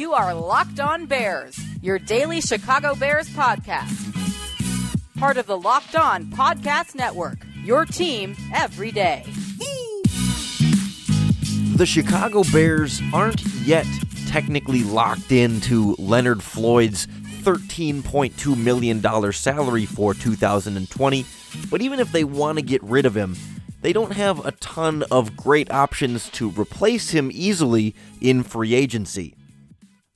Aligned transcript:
You 0.00 0.14
are 0.14 0.32
Locked 0.32 0.80
On 0.80 1.04
Bears, 1.04 1.60
your 1.82 1.98
daily 1.98 2.40
Chicago 2.40 2.94
Bears 2.94 3.28
podcast. 3.28 4.16
Part 5.18 5.36
of 5.36 5.44
the 5.44 5.58
Locked 5.58 5.94
On 5.94 6.24
Podcast 6.24 6.94
Network, 6.94 7.36
your 7.62 7.84
team 7.84 8.34
every 8.54 8.92
day. 8.92 9.24
The 11.76 11.84
Chicago 11.84 12.44
Bears 12.50 13.02
aren't 13.12 13.44
yet 13.66 13.86
technically 14.26 14.84
locked 14.84 15.32
into 15.32 15.94
Leonard 15.98 16.42
Floyd's 16.42 17.06
$13.2 17.06 18.56
million 18.56 19.32
salary 19.34 19.84
for 19.84 20.14
2020, 20.14 21.26
but 21.70 21.82
even 21.82 22.00
if 22.00 22.10
they 22.10 22.24
want 22.24 22.56
to 22.56 22.64
get 22.64 22.82
rid 22.82 23.04
of 23.04 23.14
him, 23.14 23.36
they 23.82 23.92
don't 23.92 24.14
have 24.14 24.46
a 24.46 24.52
ton 24.52 25.04
of 25.10 25.36
great 25.36 25.70
options 25.70 26.30
to 26.30 26.48
replace 26.52 27.10
him 27.10 27.30
easily 27.34 27.94
in 28.22 28.42
free 28.42 28.72
agency. 28.72 29.34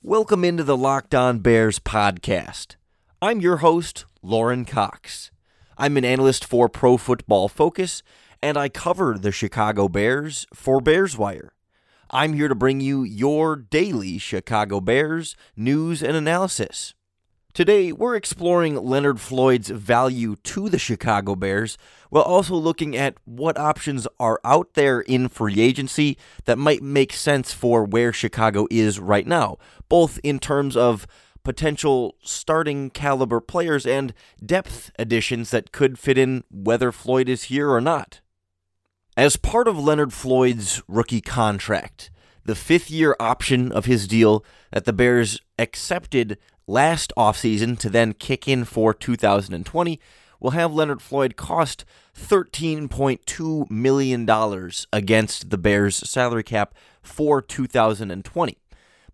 Welcome 0.07 0.43
into 0.45 0.63
the 0.63 0.77
Locked 0.77 1.15
On 1.15 1.39
Bears 1.39 1.79
podcast. 1.79 2.75
I'm 3.23 3.41
your 3.41 3.57
host, 3.57 4.05
Lorin 4.21 4.63
Cox. 4.63 5.31
I'm 5.79 5.97
an 5.97 6.05
analyst 6.05 6.45
for 6.45 6.69
Pro 6.69 6.97
Football 6.97 7.47
Focus, 7.49 8.03
and 8.39 8.55
I 8.55 8.69
cover 8.69 9.17
the 9.17 9.31
Chicago 9.31 9.89
Bears 9.89 10.45
for 10.53 10.79
Bears 10.79 11.17
Wire. 11.17 11.55
I'm 12.11 12.33
here 12.33 12.47
to 12.47 12.53
bring 12.53 12.81
you 12.81 13.01
your 13.01 13.55
daily 13.55 14.19
Chicago 14.19 14.79
Bears 14.79 15.35
news 15.55 16.03
and 16.03 16.15
analysis. 16.15 16.93
Today, 17.55 17.93
we're 17.93 18.17
exploring 18.17 18.75
Leonard 18.75 19.21
Floyd's 19.21 19.69
value 19.69 20.35
to 20.43 20.67
the 20.67 20.77
Chicago 20.77 21.37
Bears 21.37 21.77
while 22.09 22.25
also 22.25 22.53
looking 22.53 22.97
at 22.97 23.15
what 23.23 23.57
options 23.57 24.05
are 24.19 24.41
out 24.43 24.73
there 24.73 24.99
in 24.99 25.29
free 25.29 25.61
agency 25.61 26.17
that 26.43 26.57
might 26.57 26.83
make 26.83 27.13
sense 27.13 27.53
for 27.53 27.85
where 27.85 28.11
Chicago 28.11 28.67
is 28.69 28.99
right 28.99 29.25
now, 29.25 29.55
both 29.87 30.19
in 30.21 30.37
terms 30.37 30.75
of 30.75 31.07
potential 31.45 32.15
starting 32.21 32.89
caliber 32.89 33.39
players 33.39 33.85
and 33.85 34.13
depth 34.45 34.91
additions 34.99 35.51
that 35.51 35.71
could 35.71 35.97
fit 35.97 36.17
in 36.17 36.43
whether 36.51 36.91
Floyd 36.91 37.29
is 37.29 37.43
here 37.43 37.71
or 37.71 37.79
not. 37.79 38.19
As 39.15 39.37
part 39.37 39.69
of 39.69 39.79
Leonard 39.79 40.11
Floyd's 40.11 40.83
rookie 40.89 41.21
contract, 41.21 42.11
the 42.43 42.53
fifth 42.53 42.91
year 42.91 43.15
option 43.17 43.71
of 43.71 43.85
his 43.85 44.09
deal 44.09 44.43
that 44.73 44.83
the 44.83 44.91
Bears 44.91 45.39
accepted 45.57 46.37
last 46.67 47.13
offseason 47.17 47.77
to 47.79 47.89
then 47.89 48.13
kick 48.13 48.47
in 48.47 48.65
for 48.65 48.93
2020 48.93 49.99
will 50.39 50.51
have 50.51 50.73
Leonard 50.73 51.01
Floyd 51.01 51.35
cost 51.35 51.85
$13.2 52.15 53.69
million 53.69 54.71
against 54.93 55.49
the 55.49 55.57
Bears' 55.57 55.95
salary 55.95 56.43
cap 56.43 56.73
for 57.01 57.41
2020. 57.41 58.57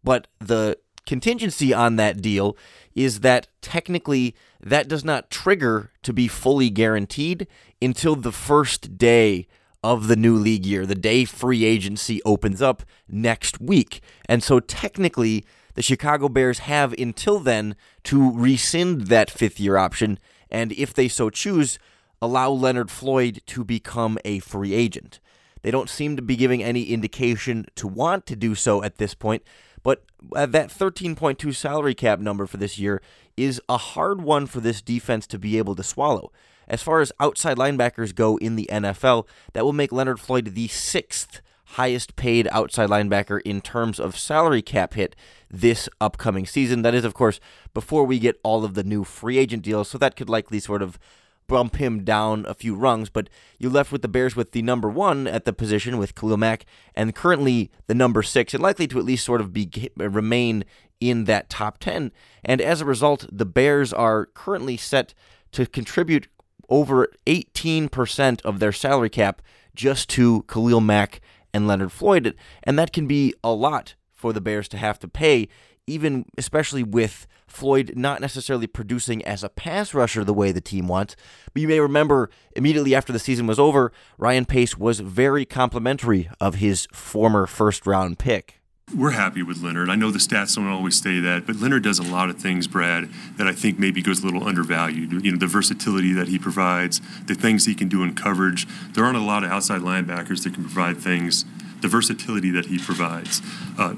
But 0.04 0.28
the 0.40 0.78
contingency 1.06 1.74
on 1.74 1.96
that 1.98 2.22
deal 2.22 2.58
is 2.96 3.22
that 3.22 3.48
technically 3.62 4.36
that 4.62 4.88
does 4.88 5.04
not 5.04 5.30
trigger 5.30 5.92
to 6.04 6.14
be 6.14 6.28
fully 6.28 6.70
guaranteed 6.70 7.48
until 7.82 8.16
the 8.16 8.32
first 8.32 8.98
day 8.98 9.48
of 9.84 10.08
the 10.08 10.16
new 10.16 10.36
league 10.36 10.66
year, 10.66 10.86
the 10.86 10.94
day 10.94 11.26
free 11.26 11.66
agency 11.66 12.22
opens 12.24 12.62
up 12.62 12.84
next 13.08 13.60
week. 13.60 14.02
And 14.28 14.44
so 14.44 14.60
technically, 14.60 15.44
the 15.74 15.82
Chicago 15.82 16.30
Bears 16.30 16.60
have 16.60 16.94
until 16.94 17.40
then 17.40 17.76
to 18.04 18.32
rescind 18.32 19.08
that 19.08 19.30
fifth 19.30 19.60
year 19.60 19.78
option, 19.78 20.20
and 20.50 20.72
if 20.74 20.94
they 20.94 21.08
so 21.08 21.30
choose, 21.30 21.80
allow 22.22 22.50
Leonard 22.50 22.92
Floyd 22.92 23.42
to 23.48 23.64
become 23.64 24.18
a 24.24 24.40
free 24.40 24.74
agent. 24.74 25.20
They 25.62 25.72
don't 25.72 25.90
seem 25.90 26.16
to 26.16 26.22
be 26.22 26.36
giving 26.36 26.64
any 26.64 26.84
indication 26.84 27.66
to 27.76 27.88
want 27.88 28.26
to 28.28 28.36
do 28.36 28.56
so 28.56 28.84
at 28.84 28.98
this 28.98 29.14
point, 29.14 29.44
but 29.84 30.04
uh, 30.36 30.46
that 30.48 30.70
13.2 30.70 31.56
salary 31.56 31.96
cap 31.96 32.20
number 32.20 32.46
for 32.46 32.58
this 32.58 32.80
year 32.80 33.02
is 33.38 33.62
a 33.70 33.78
hard 33.78 34.22
one 34.22 34.46
for 34.46 34.60
this 34.60 34.82
defense 34.82 35.26
to 35.28 35.40
be 35.40 35.58
able 35.58 35.76
to 35.76 35.84
swallow. 35.84 36.32
As 36.68 36.82
far 36.82 37.02
as 37.02 37.12
outside 37.20 37.58
linebackers 37.58 38.16
go 38.16 38.38
in 38.38 38.56
the 38.56 38.70
NFL, 38.72 39.28
that 39.54 39.66
will 39.66 39.74
make 39.74 39.92
Leonard 39.92 40.20
Floyd 40.20 40.54
the 40.54 40.68
sixth 40.68 41.42
highest 41.76 42.16
paid 42.16 42.48
outside 42.52 42.90
linebacker 42.90 43.42
in 43.44 43.62
terms 43.62 44.00
of 44.00 44.18
salary 44.18 44.62
cap 44.62 44.94
hit 44.94 45.16
this 45.50 45.88
upcoming 46.00 46.46
season. 46.46 46.82
That 46.82 46.96
is, 46.96 47.06
of 47.06 47.14
course, 47.14 47.40
before 47.74 48.06
we 48.06 48.20
get 48.20 48.40
all 48.44 48.66
of 48.66 48.74
the 48.74 48.84
new 48.84 49.04
free 49.04 49.38
agent 49.38 49.64
deals, 49.64 49.90
so 49.90 49.98
that 49.98 50.16
could 50.16 50.30
likely 50.30 50.60
sort 50.60 50.82
of 50.82 51.00
bump 51.48 51.76
him 51.76 52.04
down 52.04 52.46
a 52.48 52.54
few 52.54 52.76
rungs, 52.76 53.10
but 53.10 53.30
you 53.60 53.70
left 53.70 53.92
with 53.92 54.02
the 54.02 54.08
Bears 54.08 54.36
with 54.36 54.52
the 54.52 54.62
number 54.62 54.90
one 54.90 55.28
at 55.28 55.44
the 55.44 55.52
position 55.52 55.98
with 55.98 56.16
Khalil 56.16 56.38
Mack, 56.38 56.66
and 56.96 57.14
currently 57.14 57.70
the 57.88 57.96
number 57.96 58.24
six, 58.24 58.54
and 58.54 58.64
likely 58.64 58.88
to 58.88 59.00
at 59.00 59.06
least 59.06 59.26
sort 59.26 59.42
of 59.42 59.52
be 59.52 59.70
remain 59.98 60.64
in 61.02 61.26
that 61.26 61.50
top 61.50 61.78
ten. 61.78 62.12
And 62.46 62.62
as 62.62 62.80
a 62.80 62.86
result, 62.86 63.26
the 63.32 63.46
Bears 63.46 63.92
are 63.92 64.28
currently 64.28 64.78
set 64.78 65.14
to 65.52 65.66
contribute 65.66 66.28
over 66.70 67.10
18% 67.28 68.42
of 68.44 68.60
their 68.60 68.72
salary 68.72 69.10
cap 69.10 69.42
just 69.76 70.10
to 70.10 70.44
Khalil 70.44 70.80
Mack 70.80 71.20
and 71.54 71.68
Leonard 71.68 71.92
Floyd, 71.92 72.36
and 72.64 72.78
that 72.78 72.94
can 72.94 73.08
be 73.08 73.34
a 73.44 73.52
lot 73.52 73.96
for 74.12 74.34
the 74.34 74.42
Bears 74.42 74.68
to 74.70 74.78
have 74.78 75.00
to 75.00 75.08
pay, 75.08 75.48
even 75.88 76.26
especially 76.38 76.84
with 76.84 77.28
Floyd 77.48 77.94
not 77.96 78.22
necessarily 78.22 78.68
producing 78.68 79.24
as 79.26 79.44
a 79.44 79.50
pass 79.50 79.94
rusher 79.94 80.24
the 80.24 80.34
way 80.34 80.52
the 80.52 80.62
team 80.62 80.88
wants. 80.88 81.16
But 81.54 81.62
you 81.62 81.68
may 81.68 81.80
remember 81.80 82.30
immediately 82.56 82.96
after 82.96 83.12
the 83.12 83.20
season 83.20 83.48
was 83.48 83.60
over, 83.60 83.92
Ryan 84.18 84.46
Pace 84.46 84.78
was 84.78 85.00
very 85.00 85.46
complimentary 85.46 86.30
of 86.40 86.56
his 86.56 86.88
former 86.94 87.48
first 87.48 87.86
round 87.86 88.20
pick 88.20 88.61
we're 88.96 89.12
happy 89.12 89.44
with 89.44 89.62
Leonard. 89.62 89.90
I 89.90 89.96
know 89.96 90.12
the 90.12 90.20
stats 90.20 90.56
don't 90.56 90.68
always 90.68 91.02
say 91.02 91.20
that, 91.20 91.46
but 91.46 91.58
Leonard 91.58 91.84
does 91.84 92.00
a 92.00 92.04
lot 92.04 92.30
of 92.30 92.38
things, 92.38 92.68
Brad, 92.68 93.10
that 93.38 93.48
I 93.48 93.54
think 93.54 93.80
maybe 93.80 94.02
goes 94.02 94.22
a 94.22 94.26
little 94.26 94.48
undervalued. 94.48 95.12
You 95.24 95.32
know, 95.32 95.38
the 95.38 95.48
versatility 95.48 96.14
that 96.14 96.28
he 96.28 96.38
provides, 96.38 97.02
the 97.26 97.36
things 97.36 97.66
he 97.66 97.76
can 97.76 97.88
do 97.88 98.04
in 98.04 98.16
coverage. 98.16 98.68
There 98.94 99.04
aren't 99.04 99.18
a 99.18 99.22
lot 99.22 99.44
of 99.44 99.52
outside 99.52 99.82
linebackers 99.82 100.44
that 100.44 100.54
can 100.54 100.64
provide 100.64 100.98
things. 100.98 101.46
The 101.82 101.88
versatility 101.88 102.52
that 102.52 102.68
he 102.68 102.78
provides. 102.78 103.42
Uh, 103.78 103.96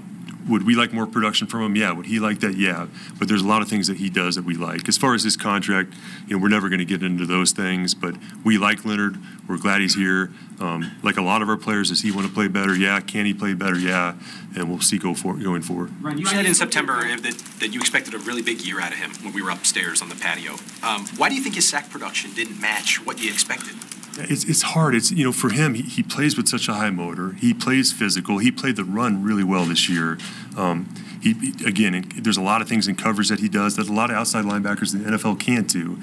would 0.48 0.66
we 0.66 0.76
like 0.76 0.94
more 0.94 1.06
production 1.06 1.48
from 1.48 1.62
him? 1.62 1.76
Yeah. 1.76 1.92
Would 1.92 2.06
he 2.06 2.20
like 2.20 2.40
that? 2.42 2.58
Yeah. 2.58 2.88
But 3.20 3.28
there's 3.28 3.42
a 3.42 3.48
lot 3.48 3.62
of 3.62 3.68
things 3.68 3.88
that 3.88 3.98
he 3.98 4.10
does 4.10 4.36
that 4.36 4.46
we 4.46 4.56
like. 4.56 4.88
As 4.88 4.98
far 4.98 5.14
as 5.14 5.24
his 5.24 5.38
contract, 5.38 5.94
you 6.28 6.36
know, 6.36 6.42
we're 6.42 6.50
never 6.50 6.70
going 6.70 6.80
to 6.80 6.86
get 6.86 7.04
into 7.04 7.26
those 7.26 7.52
things. 7.52 7.94
But 7.94 8.16
we 8.44 8.58
like 8.58 8.86
Leonard. 8.86 9.18
We're 9.48 9.58
glad 9.58 9.82
he's 9.82 9.96
here. 9.96 10.32
Um, 10.60 10.92
like 11.04 11.18
a 11.18 11.22
lot 11.22 11.42
of 11.42 11.50
our 11.50 11.58
players, 11.58 11.90
does 11.90 12.02
he 12.02 12.12
want 12.12 12.28
to 12.28 12.34
play 12.34 12.48
better? 12.48 12.76
Yeah. 12.76 13.00
Can 13.00 13.26
he 13.26 13.34
play 13.34 13.54
better? 13.54 13.78
Yeah. 13.78 14.16
And 14.56 14.70
we'll 14.70 14.82
see 14.82 14.98
go 14.98 15.14
for 15.14 15.34
going 15.36 15.62
forward. 15.62 15.92
Ryan, 16.02 16.18
you 16.18 16.26
said 16.26 16.46
in 16.46 16.56
September 16.56 17.02
that, 17.18 17.38
that 17.60 17.74
you 17.74 17.80
expected 17.80 18.14
a 18.14 18.20
really 18.20 18.42
big 18.42 18.62
year 18.62 18.80
out 18.80 18.92
of 18.92 18.98
him 18.98 19.12
when 19.24 19.34
we 19.34 19.42
were 19.42 19.50
upstairs 19.50 20.02
on 20.02 20.10
the 20.10 20.16
patio. 20.16 20.54
Um, 20.84 21.06
why 21.18 21.30
do 21.30 21.36
you 21.36 21.42
think 21.42 21.56
his 21.56 21.68
sack 21.68 21.90
production 21.90 22.34
didn't 22.34 22.60
match 22.62 23.06
what 23.06 23.22
you 23.22 23.32
expected? 23.32 23.76
It's, 24.18 24.44
it's 24.44 24.62
hard. 24.62 24.96
It's 24.96 25.12
you 25.12 25.24
know 25.24 25.32
for 25.32 25.50
him, 25.50 25.74
he, 25.74 25.84
he 25.84 26.04
plays 26.04 26.38
with 26.38 26.48
such 26.48 26.68
a 26.68 26.74
high 26.74 26.90
motor. 26.90 27.34
He 27.34 27.54
plays 27.54 27.92
physical. 27.92 28.38
He 28.38 28.52
played 28.52 28.76
the 28.76 28.84
run 28.84 29.24
really 29.24 29.44
well 29.44 29.66
this 29.66 29.90
year. 29.90 30.18
Um, 30.56 30.94
he 31.22 31.32
again, 31.66 32.12
there's 32.18 32.38
a 32.38 32.42
lot 32.42 32.62
of 32.62 32.70
things 32.70 32.88
in 32.88 32.96
coverage 32.96 33.30
that 33.30 33.40
he 33.40 33.50
does 33.50 33.76
that 33.78 33.90
a 33.90 33.94
lot 33.94 34.12
of 34.12 34.16
outside 34.18 34.46
linebackers 34.46 34.94
in 34.94 35.04
the 35.04 35.18
NFL 35.18 35.40
can't 35.40 35.68
do. 35.68 36.00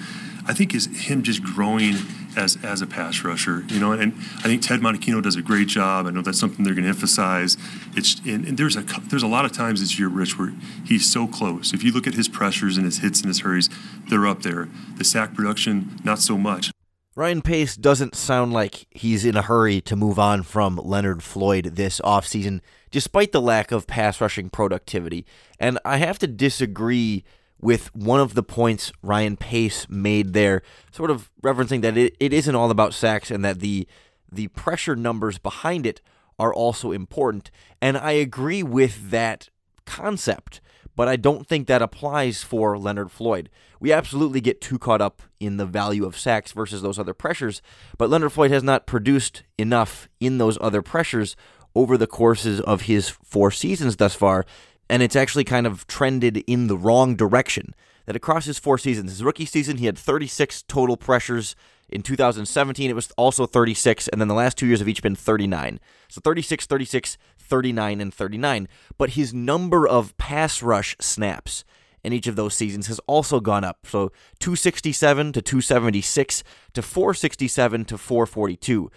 I 0.47 0.54
think 0.54 0.75
is 0.75 0.87
him 1.06 1.22
just 1.22 1.43
growing 1.43 1.94
as 2.37 2.59
as 2.65 2.82
a 2.82 2.87
pass 2.87 3.22
rusher, 3.22 3.65
you 3.69 3.78
know. 3.78 3.93
And 3.93 4.15
I 4.38 4.42
think 4.42 4.62
Ted 4.62 4.81
Monachino 4.81 5.22
does 5.22 5.37
a 5.37 5.42
great 5.42 5.69
job. 5.69 6.06
I 6.06 6.10
know 6.10 6.22
that's 6.22 6.41
something 6.41 6.65
they're 6.65 6.75
going 6.75 6.84
to 6.84 6.91
emphasize. 6.91 7.56
It's 7.94 8.21
and, 8.21 8.47
and, 8.47 8.59
there's 8.59 8.77
a 8.77 8.82
there's 9.09 9.22
a 9.22 9.28
lot 9.28 9.44
of 9.44 9.53
times 9.53 9.81
this 9.81 9.98
year, 9.98 10.09
Rich, 10.09 10.38
where 10.38 10.53
he's 10.84 11.10
so 11.10 11.27
close. 11.27 11.72
If 11.72 11.84
you 11.84 11.92
look 11.92 12.06
at 12.06 12.15
his 12.15 12.28
pressures 12.28 12.77
and 12.77 12.87
his 12.87 12.98
hits 12.98 13.21
and 13.21 13.28
his 13.28 13.41
hurries, 13.41 13.69
they're 14.09 14.27
up 14.27 14.42
there. 14.42 14.69
The 14.97 15.04
sack 15.04 15.34
production, 15.34 16.00
not 16.03 16.19
so 16.19 16.37
much. 16.37 16.72
Ryan 17.16 17.43
Pace 17.43 17.76
doesn't 17.76 18.15
sound 18.15 18.53
like 18.53 18.87
he's 18.91 19.25
in 19.25 19.37
a 19.37 19.43
hurry 19.43 19.81
to 19.82 19.97
move 19.97 20.19
on 20.19 20.44
from 20.44 20.76
Leonard 20.76 21.25
Floyd 21.25 21.72
this 21.75 22.00
offseason, 22.03 22.60
despite 22.93 23.32
the 23.32 23.41
lack 23.41 23.72
of 23.72 23.88
pass 23.88 24.21
rushing 24.21 24.48
productivity. 24.48 25.26
And 25.59 25.78
I 25.84 25.97
have 25.97 26.21
to 26.21 26.28
disagree 26.28 27.24
with 27.60 27.95
one 27.97 28.21
of 28.21 28.34
the 28.34 28.45
points 28.45 28.92
Ryan 29.03 29.36
Pace 29.36 29.89
made 29.91 30.34
there, 30.34 30.62
sort 30.92 31.10
of 31.10 31.30
referencing 31.42 31.83
that 31.83 31.98
it, 31.98 32.16
it 32.21 32.33
isn't 32.33 32.54
all 32.54 32.71
about 32.71 32.95
sacks 32.95 33.30
and 33.30 33.45
that 33.45 33.60
the 33.60 33.89
the 34.30 34.47
pressure 34.48 34.95
numbers 34.95 35.39
behind 35.39 35.84
it 35.84 36.01
are 36.39 36.54
also 36.54 36.92
important. 36.92 37.51
And 37.83 37.98
I 37.98 38.13
agree 38.13 38.63
with 38.63 39.10
that 39.10 39.48
concept 39.84 40.60
but 40.97 41.09
I 41.09 41.16
don't 41.16 41.47
think 41.47 41.66
that 41.66 41.83
applies 41.83 42.42
for 42.42 42.78
Leonard 42.78 43.10
Floyd. 43.10 43.48
We 43.78 43.92
absolutely 43.92 44.41
get 44.41 44.60
too 44.60 44.78
caught 44.78 45.01
up 45.01 45.22
in 45.39 45.57
the 45.57 45.66
value 45.66 46.04
of 46.04 46.19
sacks 46.19 46.53
versus 46.53 46.83
those 46.83 46.98
other 46.98 47.15
pressures, 47.15 47.63
but 47.97 48.10
Leonard 48.10 48.33
Floyd 48.33 48.51
has 48.51 48.63
not 48.63 48.87
produced 48.87 49.42
enough 49.59 50.09
in 50.21 50.39
those 50.39 50.59
other 50.60 50.83
pressures 50.83 51.37
over 51.75 51.97
the 51.97 52.07
courses 52.07 52.60
of 52.60 52.83
his 52.83 53.09
four 53.09 53.51
seasons 53.51 53.97
thus 53.97 54.15
far, 54.15 54.45
and 54.89 55.03
it's 55.03 55.16
actually 55.16 55.45
kind 55.45 55.66
of 55.66 55.87
trended 55.87 56.39
in 56.47 56.66
the 56.66 56.77
wrong 56.77 57.16
direction. 57.16 57.75
That 58.07 58.16
across 58.16 58.47
his 58.47 58.59
four 58.59 58.77
seasons, 58.77 59.10
his 59.10 59.22
rookie 59.22 59.47
season, 59.47 59.77
he 59.77 59.87
had 59.87 59.97
36 59.97 60.63
total 60.63 60.97
pressures 60.97 61.54
In 61.91 62.03
2017, 62.03 62.89
it 62.89 62.95
was 62.95 63.10
also 63.16 63.47
36, 63.47 64.09
and 64.09 64.21
then 64.21 64.28
the 64.28 64.34
last 64.34 64.57
two 64.57 64.66
years 64.66 64.78
have 64.78 64.89
each 64.89 65.03
been 65.03 65.16
39. 65.16 65.81
So 66.09 66.21
36, 66.21 66.66
36, 66.66 67.19
39, 67.39 68.01
and 68.01 68.15
39. 68.15 68.69
But 68.97 69.10
his 69.10 69.34
number 69.34 69.87
of 69.87 70.16
pass 70.16 70.63
rush 70.63 70.97
snaps 71.01 71.65
in 72.03 72.13
each 72.13 72.27
of 72.27 72.37
those 72.37 72.54
seasons 72.54 72.87
has 72.87 73.01
also 73.07 73.41
gone 73.41 73.65
up. 73.65 73.87
So 73.87 74.13
267 74.39 75.33
to 75.33 75.42
276 75.42 76.42
to 76.75 76.83
467 76.83 77.84
to 77.87 77.98
442. 77.98 78.91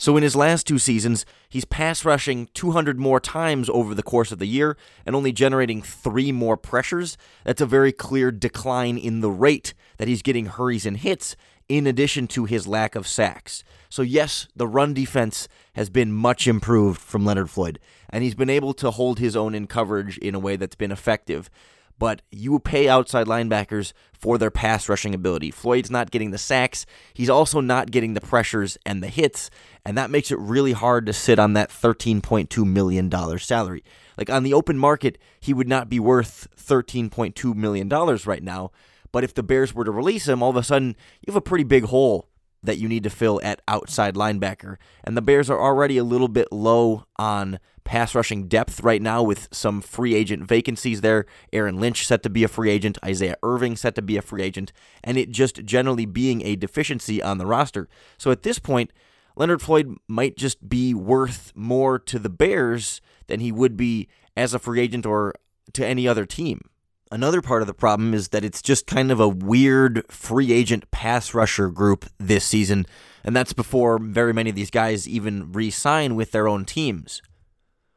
So 0.00 0.16
in 0.16 0.22
his 0.22 0.36
last 0.36 0.64
two 0.64 0.78
seasons, 0.78 1.26
he's 1.48 1.64
pass 1.64 2.04
rushing 2.04 2.48
200 2.54 3.00
more 3.00 3.18
times 3.18 3.68
over 3.68 3.96
the 3.96 4.02
course 4.02 4.30
of 4.30 4.38
the 4.38 4.46
year 4.46 4.76
and 5.04 5.16
only 5.16 5.32
generating 5.32 5.82
three 5.82 6.30
more 6.30 6.56
pressures. 6.56 7.18
That's 7.44 7.60
a 7.60 7.66
very 7.66 7.90
clear 7.90 8.30
decline 8.30 8.96
in 8.96 9.20
the 9.20 9.30
rate 9.30 9.74
that 9.96 10.06
he's 10.06 10.22
getting 10.22 10.46
hurries 10.46 10.86
and 10.86 10.98
hits, 10.98 11.34
in 11.68 11.86
addition 11.86 12.26
to 12.28 12.44
his 12.44 12.66
lack 12.66 12.94
of 12.94 13.06
sacks. 13.06 13.64
So, 13.88 14.02
yes, 14.02 14.48
the 14.54 14.66
run 14.66 14.94
defense 14.94 15.48
has 15.74 15.90
been 15.90 16.12
much 16.12 16.46
improved 16.46 17.00
from 17.00 17.24
Leonard 17.24 17.50
Floyd, 17.50 17.78
and 18.10 18.22
he's 18.22 18.34
been 18.34 18.50
able 18.50 18.74
to 18.74 18.90
hold 18.90 19.18
his 19.18 19.36
own 19.36 19.54
in 19.54 19.66
coverage 19.66 20.18
in 20.18 20.34
a 20.34 20.38
way 20.38 20.56
that's 20.56 20.76
been 20.76 20.92
effective 20.92 21.50
but 21.98 22.22
you 22.30 22.58
pay 22.58 22.88
outside 22.88 23.26
linebackers 23.26 23.92
for 24.12 24.38
their 24.38 24.50
pass 24.50 24.88
rushing 24.88 25.14
ability. 25.14 25.50
Floyd's 25.50 25.90
not 25.90 26.10
getting 26.10 26.30
the 26.30 26.38
sacks. 26.38 26.86
He's 27.12 27.30
also 27.30 27.60
not 27.60 27.90
getting 27.90 28.14
the 28.14 28.20
pressures 28.20 28.78
and 28.86 29.02
the 29.02 29.08
hits, 29.08 29.50
and 29.84 29.98
that 29.98 30.10
makes 30.10 30.30
it 30.30 30.38
really 30.38 30.72
hard 30.72 31.06
to 31.06 31.12
sit 31.12 31.38
on 31.38 31.52
that 31.54 31.70
$13.2 31.70 32.64
million 32.64 33.38
salary. 33.38 33.84
Like 34.16 34.30
on 34.30 34.42
the 34.42 34.54
open 34.54 34.78
market, 34.78 35.18
he 35.40 35.52
would 35.52 35.68
not 35.68 35.88
be 35.88 36.00
worth 36.00 36.48
$13.2 36.56 37.54
million 37.54 37.88
right 37.88 38.42
now. 38.42 38.70
But 39.12 39.24
if 39.24 39.34
the 39.34 39.42
Bears 39.42 39.74
were 39.74 39.84
to 39.84 39.90
release 39.90 40.28
him, 40.28 40.42
all 40.42 40.50
of 40.50 40.56
a 40.56 40.62
sudden 40.62 40.96
you 41.20 41.32
have 41.32 41.36
a 41.36 41.40
pretty 41.40 41.64
big 41.64 41.84
hole 41.84 42.28
that 42.62 42.78
you 42.78 42.88
need 42.88 43.04
to 43.04 43.10
fill 43.10 43.40
at 43.42 43.62
outside 43.68 44.14
linebacker. 44.14 44.76
And 45.04 45.16
the 45.16 45.22
Bears 45.22 45.48
are 45.48 45.60
already 45.60 45.96
a 45.96 46.04
little 46.04 46.28
bit 46.28 46.48
low 46.52 47.04
on 47.16 47.58
pass 47.84 48.14
rushing 48.14 48.48
depth 48.48 48.82
right 48.82 49.00
now 49.00 49.22
with 49.22 49.48
some 49.50 49.80
free 49.80 50.14
agent 50.14 50.46
vacancies 50.46 51.00
there. 51.00 51.24
Aaron 51.52 51.80
Lynch 51.80 52.06
set 52.06 52.22
to 52.24 52.30
be 52.30 52.44
a 52.44 52.48
free 52.48 52.70
agent, 52.70 52.98
Isaiah 53.04 53.36
Irving 53.42 53.76
set 53.76 53.94
to 53.94 54.02
be 54.02 54.16
a 54.16 54.22
free 54.22 54.42
agent, 54.42 54.72
and 55.02 55.16
it 55.16 55.30
just 55.30 55.64
generally 55.64 56.04
being 56.04 56.42
a 56.42 56.56
deficiency 56.56 57.22
on 57.22 57.38
the 57.38 57.46
roster. 57.46 57.88
So 58.18 58.30
at 58.30 58.42
this 58.42 58.58
point, 58.58 58.92
Leonard 59.36 59.62
Floyd 59.62 59.96
might 60.08 60.36
just 60.36 60.68
be 60.68 60.92
worth 60.92 61.52
more 61.54 61.98
to 62.00 62.18
the 62.18 62.28
Bears 62.28 63.00
than 63.28 63.40
he 63.40 63.52
would 63.52 63.76
be 63.76 64.08
as 64.36 64.52
a 64.52 64.58
free 64.58 64.80
agent 64.80 65.06
or 65.06 65.34
to 65.72 65.86
any 65.86 66.08
other 66.08 66.26
team. 66.26 66.60
Another 67.10 67.40
part 67.40 67.62
of 67.62 67.66
the 67.66 67.74
problem 67.74 68.12
is 68.12 68.28
that 68.28 68.44
it's 68.44 68.60
just 68.60 68.86
kind 68.86 69.10
of 69.10 69.18
a 69.18 69.28
weird 69.28 70.04
free 70.10 70.52
agent 70.52 70.90
pass 70.90 71.32
rusher 71.32 71.68
group 71.68 72.04
this 72.18 72.44
season, 72.44 72.86
and 73.24 73.34
that's 73.34 73.54
before 73.54 73.98
very 73.98 74.34
many 74.34 74.50
of 74.50 74.56
these 74.56 74.70
guys 74.70 75.08
even 75.08 75.50
re 75.52 75.70
sign 75.70 76.16
with 76.16 76.32
their 76.32 76.46
own 76.46 76.64
teams. 76.66 77.22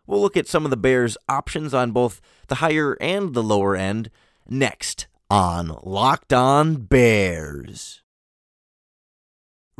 We'll 0.08 0.22
look 0.22 0.38
at 0.38 0.48
some 0.48 0.66
of 0.66 0.72
the 0.72 0.78
Bears' 0.78 1.18
options 1.28 1.74
on 1.74 1.92
both 1.92 2.22
the 2.48 2.56
higher 2.56 2.98
and 3.02 3.34
the 3.34 3.44
lower 3.44 3.76
end 3.76 4.10
next 4.48 5.08
on 5.30 5.78
Locked 5.84 6.34
On 6.34 6.76
Bears. 6.76 8.02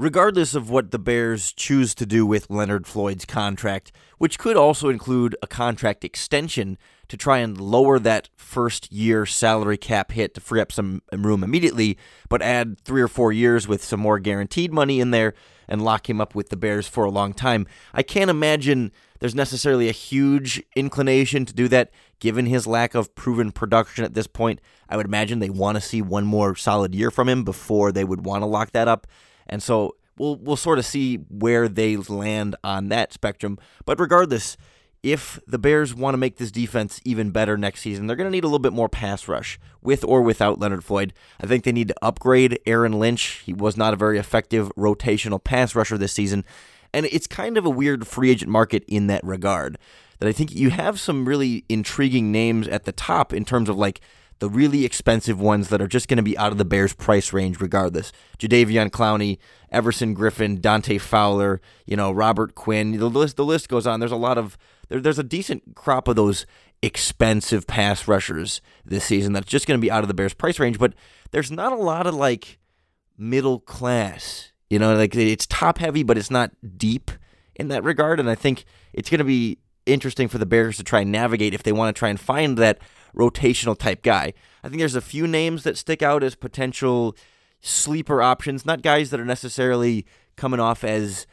Regardless 0.02 0.56
of 0.56 0.68
what 0.68 0.90
the 0.90 0.98
Bears 0.98 1.54
choose 1.54 1.94
to 1.94 2.08
do 2.08 2.26
with 2.26 2.50
Leonard 2.50 2.88
Floyd's 2.88 3.24
contract, 3.24 3.92
which 4.18 4.40
could 4.40 4.58
also 4.58 4.90
include 4.90 5.36
a 5.44 5.48
contract 5.48 6.04
extension 6.04 6.80
to 7.08 7.16
try 7.16 7.38
and 7.38 7.62
lower 7.62 8.00
that 8.00 8.28
first 8.36 8.92
year 8.92 9.28
salary 9.28 9.78
cap 9.78 10.12
hit 10.12 10.34
to 10.34 10.42
free 10.42 10.60
up 10.60 10.72
some 10.72 11.04
room 11.14 11.44
immediately, 11.44 12.00
but 12.30 12.42
add 12.42 12.82
three 12.82 13.04
or 13.04 13.08
four 13.08 13.32
years 13.32 13.68
with 13.68 13.84
some 13.84 14.00
more 14.00 14.18
guaranteed 14.18 14.74
money 14.74 15.00
in 15.00 15.12
there 15.12 15.36
and 15.68 15.84
lock 15.84 16.10
him 16.10 16.20
up 16.20 16.34
with 16.34 16.50
the 16.50 16.58
Bears 16.58 16.88
for 16.88 17.04
a 17.04 17.12
long 17.12 17.32
time. 17.32 17.68
I 17.94 18.02
can't 18.02 18.32
imagine 18.32 18.92
there's 19.20 19.36
necessarily 19.36 19.88
a 19.88 19.92
huge 19.92 20.64
inclination 20.76 21.46
to 21.46 21.54
do 21.54 21.68
that 21.68 21.92
given 22.20 22.48
his 22.48 22.66
lack 22.66 22.96
of 22.96 23.14
proven 23.14 23.52
production 23.52 24.04
at 24.04 24.16
this 24.16 24.26
point. 24.26 24.62
I 24.90 24.98
would 24.98 25.06
imagine 25.06 25.38
they 25.38 25.52
want 25.52 25.76
to 25.76 25.82
see 25.82 26.02
one 26.02 26.26
more 26.26 26.56
solid 26.56 26.96
year 26.96 27.12
from 27.12 27.30
him 27.30 27.44
before 27.44 27.92
they 27.92 28.04
would 28.04 28.26
want 28.26 28.42
to 28.42 28.48
lock 28.48 28.72
that 28.72 28.88
up. 28.88 29.06
And 29.52 29.62
so 29.62 29.96
we'll 30.18 30.38
we'll 30.38 30.56
sort 30.56 30.80
of 30.80 30.86
see 30.86 31.18
where 31.18 31.68
they 31.68 31.98
land 31.98 32.56
on 32.64 32.90
that 32.90 33.14
spectrum. 33.14 33.60
But 33.86 34.00
regardless, 34.00 34.58
if 35.04 35.40
the 35.48 35.58
Bears 35.58 35.96
want 35.96 36.14
to 36.14 36.18
make 36.18 36.38
this 36.38 36.52
defense 36.52 37.02
even 37.04 37.32
better 37.32 37.58
next 37.58 37.82
season, 37.82 38.08
they're 38.08 38.16
going 38.16 38.30
to 38.30 38.32
need 38.32 38.44
a 38.44 38.48
little 38.48 38.60
bit 38.60 38.74
more 38.74 38.90
pass 38.90 39.28
rush 39.28 39.60
with 39.82 40.04
or 40.04 40.22
without 40.22 40.60
Leonard 40.60 40.84
Floyd. 40.84 41.14
I 41.40 41.48
think 41.48 41.64
they 41.64 41.72
need 41.72 41.88
to 41.88 41.96
upgrade 42.02 42.60
Aaron 42.66 43.00
Lynch. 43.00 43.42
He 43.46 43.54
was 43.54 43.76
not 43.76 43.94
a 43.94 43.98
very 43.98 44.20
effective 44.20 44.72
rotational 44.78 45.44
pass 45.44 45.76
rusher 45.76 45.98
this 45.98 46.14
season. 46.14 46.46
And 46.94 47.08
it's 47.08 47.26
kind 47.26 47.58
of 47.58 47.66
a 47.66 47.70
weird 47.70 48.06
free 48.06 48.30
agent 48.30 48.52
market 48.52 48.84
in 48.88 49.08
that 49.08 49.24
regard. 49.24 49.78
That 50.20 50.28
I 50.28 50.34
think 50.34 50.54
you 50.54 50.70
have 50.70 51.00
some 51.00 51.26
really 51.26 51.66
intriguing 51.68 52.32
names 52.32 52.68
at 52.68 52.84
the 52.84 52.92
top 52.92 53.34
in 53.34 53.44
terms 53.44 53.70
of 53.70 53.78
like 53.78 54.02
the 54.42 54.50
really 54.50 54.86
expensive 54.86 55.40
ones 55.40 55.70
that 55.70 55.84
are 55.84 55.88
just 55.88 56.08
going 56.08 56.18
to 56.18 56.24
be 56.24 56.36
out 56.36 56.52
of 56.52 56.58
the 56.58 56.66
Bears' 56.66 56.94
price 56.94 57.32
range 57.32 57.62
regardless. 57.62 58.12
Jadeveon 58.40 58.90
Clowney, 58.90 59.38
Everson 59.72 60.16
Griffen, 60.16 60.60
Dante 60.60 60.98
Fowler, 60.98 61.62
you 61.86 61.96
know, 61.96 62.12
Robert 62.12 62.56
Quinn. 62.56 62.98
The 62.98 63.08
list 63.08 63.38
the 63.38 63.46
list 63.46 63.70
goes 63.70 63.86
on. 63.86 64.00
There's 64.00 64.12
a 64.12 64.16
lot 64.18 64.40
of 64.40 64.58
there, 64.90 65.00
there's 65.00 65.20
a 65.20 65.24
decent 65.24 65.76
crop 65.76 66.08
of 66.08 66.16
those 66.16 66.48
expensive 66.82 67.68
pass 67.68 68.08
rushers 68.08 68.62
this 68.84 69.06
season 69.06 69.32
that's 69.32 69.46
just 69.46 69.68
going 69.68 69.80
to 69.80 69.82
be 69.82 69.92
out 69.92 70.04
of 70.04 70.08
the 70.08 70.16
Bears' 70.16 70.34
price 70.34 70.58
range, 70.58 70.80
but 70.80 70.96
there's 71.30 71.52
not 71.52 71.72
a 71.72 71.76
lot 71.76 72.08
of 72.08 72.16
like 72.16 72.58
middle 73.20 73.60
class. 73.60 74.52
You 74.72 74.80
know, 74.80 74.96
like 74.96 75.16
it's 75.16 75.46
top 75.46 75.78
heavy, 75.78 76.02
but 76.02 76.18
it's 76.18 76.32
not 76.32 76.52
deep 76.78 77.12
in 77.54 77.68
that 77.68 77.84
regard. 77.84 78.20
And 78.20 78.28
I 78.28 78.34
think 78.34 78.66
it's 78.92 79.12
going 79.12 79.20
to 79.20 79.24
be 79.24 79.60
interesting 79.86 80.28
for 80.28 80.40
the 80.40 80.48
Bears 80.48 80.78
to 80.78 80.84
try 80.84 81.02
and 81.02 81.12
navigate 81.12 81.54
if 81.54 81.62
they 81.62 81.72
want 81.72 81.96
to 81.96 82.00
try 82.00 82.10
and 82.10 82.20
find 82.20 82.58
that 82.58 82.80
rotational 83.16 83.78
type 83.78 84.02
guy. 84.02 84.34
I 84.64 84.70
think 84.70 84.80
there's 84.80 84.96
a 84.96 85.02
few 85.02 85.28
names 85.28 85.64
that 85.64 85.78
stick 85.78 86.02
out 86.02 86.24
as 86.24 86.36
potential 86.36 87.16
sleeper 87.62 88.22
options, 88.22 88.66
not 88.66 88.82
guys 88.82 89.10
that 89.10 89.20
are 89.20 89.26
necessarily 89.26 90.06
coming 90.36 90.60
off 90.60 90.84
as 90.84 91.28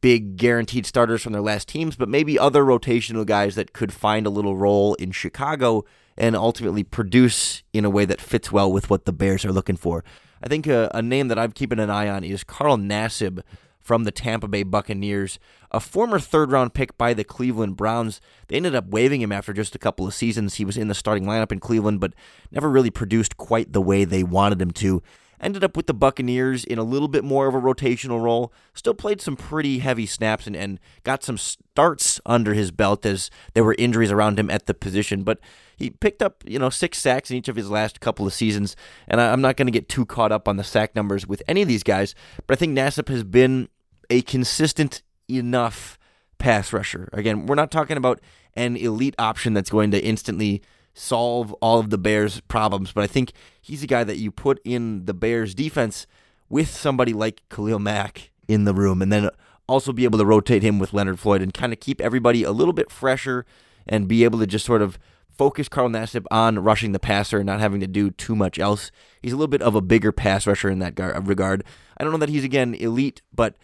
big 0.00 0.36
guaranteed 0.36 0.86
starters 0.86 1.22
from 1.22 1.32
their 1.32 1.42
last 1.42 1.68
teams, 1.68 1.96
but 1.96 2.08
maybe 2.08 2.38
other 2.38 2.64
rotational 2.64 3.26
guys 3.26 3.54
that 3.56 3.72
could 3.72 3.92
find 3.92 4.26
a 4.26 4.30
little 4.30 4.56
role 4.56 4.94
in 4.94 5.10
Chicago 5.10 5.84
and 6.16 6.36
ultimately 6.36 6.82
produce 6.82 7.62
in 7.72 7.84
a 7.84 7.90
way 7.90 8.04
that 8.04 8.20
fits 8.20 8.52
well 8.52 8.72
with 8.72 8.88
what 8.90 9.04
the 9.04 9.12
Bears 9.12 9.44
are 9.44 9.52
looking 9.52 9.76
for. 9.76 10.04
I 10.42 10.48
think 10.48 10.66
a, 10.66 10.90
a 10.94 11.02
name 11.02 11.28
that 11.28 11.38
I'm 11.38 11.52
keeping 11.52 11.78
an 11.78 11.90
eye 11.90 12.08
on 12.08 12.24
is 12.24 12.44
Carl 12.44 12.76
Nassib 12.76 13.42
from 13.82 14.04
the 14.04 14.12
Tampa 14.12 14.48
Bay 14.48 14.62
Buccaneers, 14.62 15.38
a 15.70 15.80
former 15.80 16.18
third 16.18 16.52
round 16.52 16.72
pick 16.72 16.96
by 16.96 17.12
the 17.12 17.24
Cleveland 17.24 17.76
Browns. 17.76 18.20
They 18.48 18.56
ended 18.56 18.74
up 18.74 18.88
waiving 18.88 19.20
him 19.20 19.32
after 19.32 19.52
just 19.52 19.74
a 19.74 19.78
couple 19.78 20.06
of 20.06 20.14
seasons. 20.14 20.54
He 20.54 20.64
was 20.64 20.76
in 20.76 20.88
the 20.88 20.94
starting 20.94 21.24
lineup 21.24 21.52
in 21.52 21.60
Cleveland, 21.60 22.00
but 22.00 22.14
never 22.50 22.70
really 22.70 22.90
produced 22.90 23.36
quite 23.36 23.72
the 23.72 23.82
way 23.82 24.04
they 24.04 24.22
wanted 24.22 24.62
him 24.62 24.70
to. 24.72 25.02
Ended 25.42 25.64
up 25.64 25.76
with 25.76 25.86
the 25.86 25.94
Buccaneers 25.94 26.64
in 26.64 26.78
a 26.78 26.84
little 26.84 27.08
bit 27.08 27.24
more 27.24 27.48
of 27.48 27.54
a 27.54 27.60
rotational 27.60 28.22
role. 28.22 28.52
Still 28.74 28.94
played 28.94 29.20
some 29.20 29.36
pretty 29.36 29.80
heavy 29.80 30.06
snaps 30.06 30.46
and, 30.46 30.54
and 30.54 30.78
got 31.02 31.24
some 31.24 31.36
starts 31.36 32.20
under 32.24 32.54
his 32.54 32.70
belt 32.70 33.04
as 33.04 33.28
there 33.54 33.64
were 33.64 33.74
injuries 33.78 34.12
around 34.12 34.38
him 34.38 34.50
at 34.50 34.66
the 34.66 34.74
position. 34.74 35.24
But 35.24 35.40
he 35.76 35.90
picked 35.90 36.22
up, 36.22 36.44
you 36.46 36.58
know, 36.58 36.70
six 36.70 36.98
sacks 36.98 37.30
in 37.30 37.36
each 37.36 37.48
of 37.48 37.56
his 37.56 37.68
last 37.68 38.00
couple 38.00 38.26
of 38.26 38.32
seasons. 38.32 38.76
And 39.08 39.20
I, 39.20 39.32
am 39.32 39.40
not 39.40 39.56
going 39.56 39.66
to 39.66 39.72
get 39.72 39.88
too 39.88 40.06
caught 40.06 40.30
up 40.30 40.46
on 40.46 40.56
the 40.56 40.64
sack 40.64 40.94
numbers 40.94 41.26
with 41.26 41.42
any 41.48 41.60
of 41.60 41.68
these 41.68 41.82
guys, 41.82 42.14
but 42.46 42.56
I 42.56 42.58
think 42.58 42.76
Nassib 42.76 43.08
has 43.08 43.24
been 43.24 43.68
a 44.08 44.22
consistent 44.22 45.02
enough 45.28 45.98
pass 46.38 46.72
rusher. 46.72 47.08
Again, 47.12 47.46
we're 47.46 47.54
not 47.54 47.70
talking 47.70 47.96
about 47.96 48.20
an 48.54 48.76
elite 48.76 49.14
option 49.18 49.54
that's 49.54 49.70
going 49.70 49.90
to 49.92 50.04
instantly 50.04 50.62
solve 50.94 51.52
all 51.54 51.78
of 51.78 51.90
the 51.90 51.98
Bears' 51.98 52.40
problems, 52.40 52.92
but 52.92 53.02
I 53.02 53.06
think 53.06 53.32
he's 53.60 53.82
a 53.82 53.86
guy 53.86 54.04
that 54.04 54.18
you 54.18 54.30
put 54.30 54.60
in 54.64 55.06
the 55.06 55.14
Bears' 55.14 55.54
defense 55.54 56.06
with 56.48 56.68
somebody 56.68 57.12
like 57.12 57.42
Khalil 57.48 57.78
Mack 57.78 58.30
in 58.46 58.64
the 58.64 58.74
room, 58.74 59.00
and 59.00 59.12
then 59.12 59.30
also 59.68 59.92
be 59.92 60.04
able 60.04 60.18
to 60.18 60.26
rotate 60.26 60.62
him 60.62 60.78
with 60.78 60.92
Leonard 60.92 61.18
Floyd 61.18 61.40
and 61.40 61.54
kind 61.54 61.72
of 61.72 61.80
keep 61.80 62.00
everybody 62.00 62.42
a 62.42 62.52
little 62.52 62.74
bit 62.74 62.90
fresher 62.90 63.46
and 63.86 64.08
be 64.08 64.24
able 64.24 64.38
to 64.38 64.46
just 64.46 64.66
sort 64.66 64.82
of 64.82 64.98
focus 65.30 65.68
Carl 65.68 65.88
Nassib 65.88 66.26
on 66.30 66.58
rushing 66.58 66.92
the 66.92 66.98
passer 66.98 67.38
and 67.38 67.46
not 67.46 67.60
having 67.60 67.80
to 67.80 67.86
do 67.86 68.10
too 68.10 68.36
much 68.36 68.58
else. 68.58 68.90
He's 69.22 69.32
a 69.32 69.36
little 69.36 69.48
bit 69.48 69.62
of 69.62 69.74
a 69.74 69.80
bigger 69.80 70.12
pass 70.12 70.46
rusher 70.46 70.68
in 70.68 70.78
that 70.80 70.98
regard. 71.26 71.64
I 71.96 72.04
don't 72.04 72.12
know 72.12 72.18
that 72.18 72.28
he's 72.28 72.44
again 72.44 72.74
elite, 72.74 73.22
but 73.34 73.56